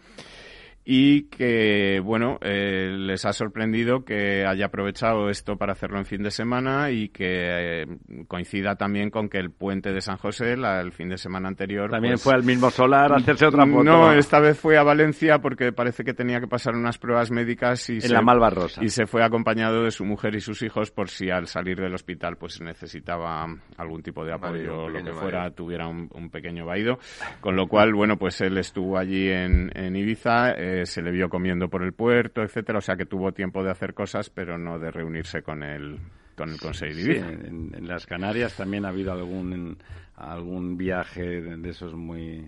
[0.85, 6.23] y que, bueno, eh, les ha sorprendido que haya aprovechado esto para hacerlo en fin
[6.25, 7.87] de semana y que eh,
[8.27, 11.89] coincida también con que el puente de San José, la, el fin de semana anterior...
[11.89, 13.85] También pues, fue al mismo solar a hacerse otra foto.
[13.85, 17.89] No, esta vez fue a Valencia porque parece que tenía que pasar unas pruebas médicas
[17.89, 18.83] y, en se, la Malvarrosa.
[18.83, 21.95] y se fue acompañado de su mujer y sus hijos por si al salir del
[21.95, 26.67] hospital pues necesitaba algún tipo de apoyo o lo que fuera, tuviera un, un, pequeño
[26.67, 26.99] vaído.
[27.41, 31.29] Con lo cual, bueno, pues él estuvo allí en, en Ibiza, eh, se le vio
[31.29, 34.79] comiendo por el puerto, etcétera, o sea que tuvo tiempo de hacer cosas, pero no
[34.79, 35.99] de reunirse con el
[36.37, 36.95] con el Consejo.
[36.95, 39.77] Sí, en, en, las Canarias también ha habido algún
[40.17, 42.47] algún viaje de esos muy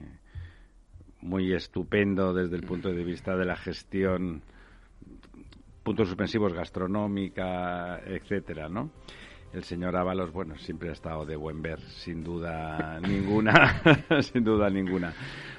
[1.20, 4.42] muy estupendo desde el punto de vista de la gestión
[5.82, 8.90] puntos suspensivos gastronómica, etcétera, ¿no?
[9.52, 13.80] El señor Ábalos, bueno, siempre ha estado de buen ver, sin duda ninguna,
[14.20, 15.12] sin duda ninguna.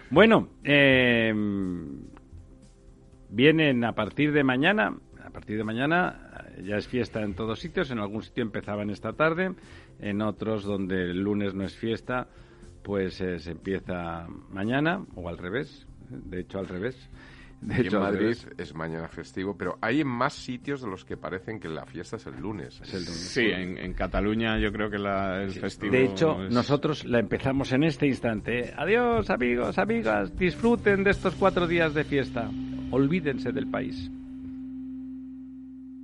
[0.09, 1.33] Bueno, eh,
[3.29, 7.91] vienen a partir de mañana, a partir de mañana ya es fiesta en todos sitios,
[7.91, 9.53] en algún sitio empezaban esta tarde,
[9.99, 12.27] en otros donde el lunes no es fiesta,
[12.83, 16.95] pues eh, se empieza mañana o al revés, de hecho al revés.
[17.61, 21.03] De y hecho, en Madrid es mañana festivo, pero hay en más sitios de los
[21.03, 22.79] que parecen que la fiesta es el lunes.
[22.81, 23.19] Es el lunes.
[23.19, 25.59] Sí, en, en, Cataluña yo creo que la, el sí.
[25.59, 25.91] festivo.
[25.91, 26.53] De hecho, es...
[26.53, 28.73] nosotros la empezamos en este instante.
[28.77, 32.49] Adiós, amigos, amigas, disfruten de estos cuatro días de fiesta.
[32.91, 34.11] Olvídense del país.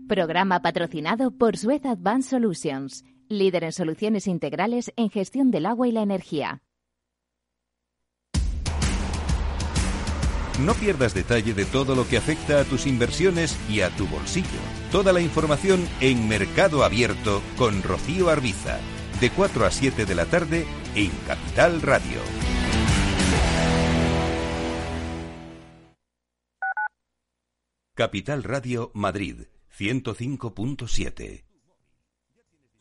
[0.08, 5.92] Programa patrocinado por Suez Advanced Solutions, líder en soluciones integrales en gestión del agua y
[5.92, 6.62] la energía.
[10.66, 14.48] No pierdas detalle de todo lo que afecta a tus inversiones y a tu bolsillo.
[14.92, 18.80] Toda la información en Mercado Abierto con Rocío Arbiza,
[19.20, 22.20] de 4 a 7 de la tarde en Capital Radio.
[27.96, 29.48] Capital Radio Madrid
[29.78, 31.51] 105.7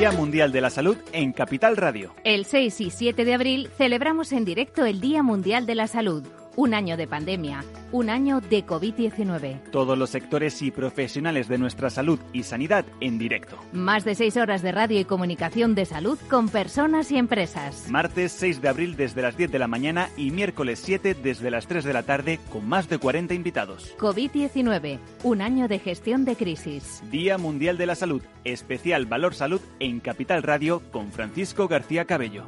[0.00, 2.14] Día Mundial de la Salud en Capital Radio.
[2.24, 6.24] El 6 y 7 de abril celebramos en directo el Día Mundial de la Salud.
[6.60, 9.70] Un año de pandemia, un año de COVID-19.
[9.70, 13.56] Todos los sectores y profesionales de nuestra salud y sanidad en directo.
[13.72, 17.88] Más de seis horas de radio y comunicación de salud con personas y empresas.
[17.88, 21.66] Martes 6 de abril desde las 10 de la mañana y miércoles 7 desde las
[21.66, 23.96] 3 de la tarde con más de 40 invitados.
[23.96, 27.02] COVID-19, un año de gestión de crisis.
[27.10, 32.44] Día Mundial de la Salud, especial Valor Salud en Capital Radio con Francisco García Cabello.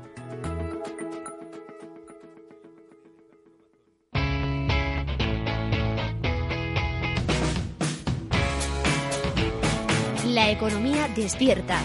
[10.33, 11.79] La economía despierta.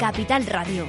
[0.00, 0.84] Capital Radio.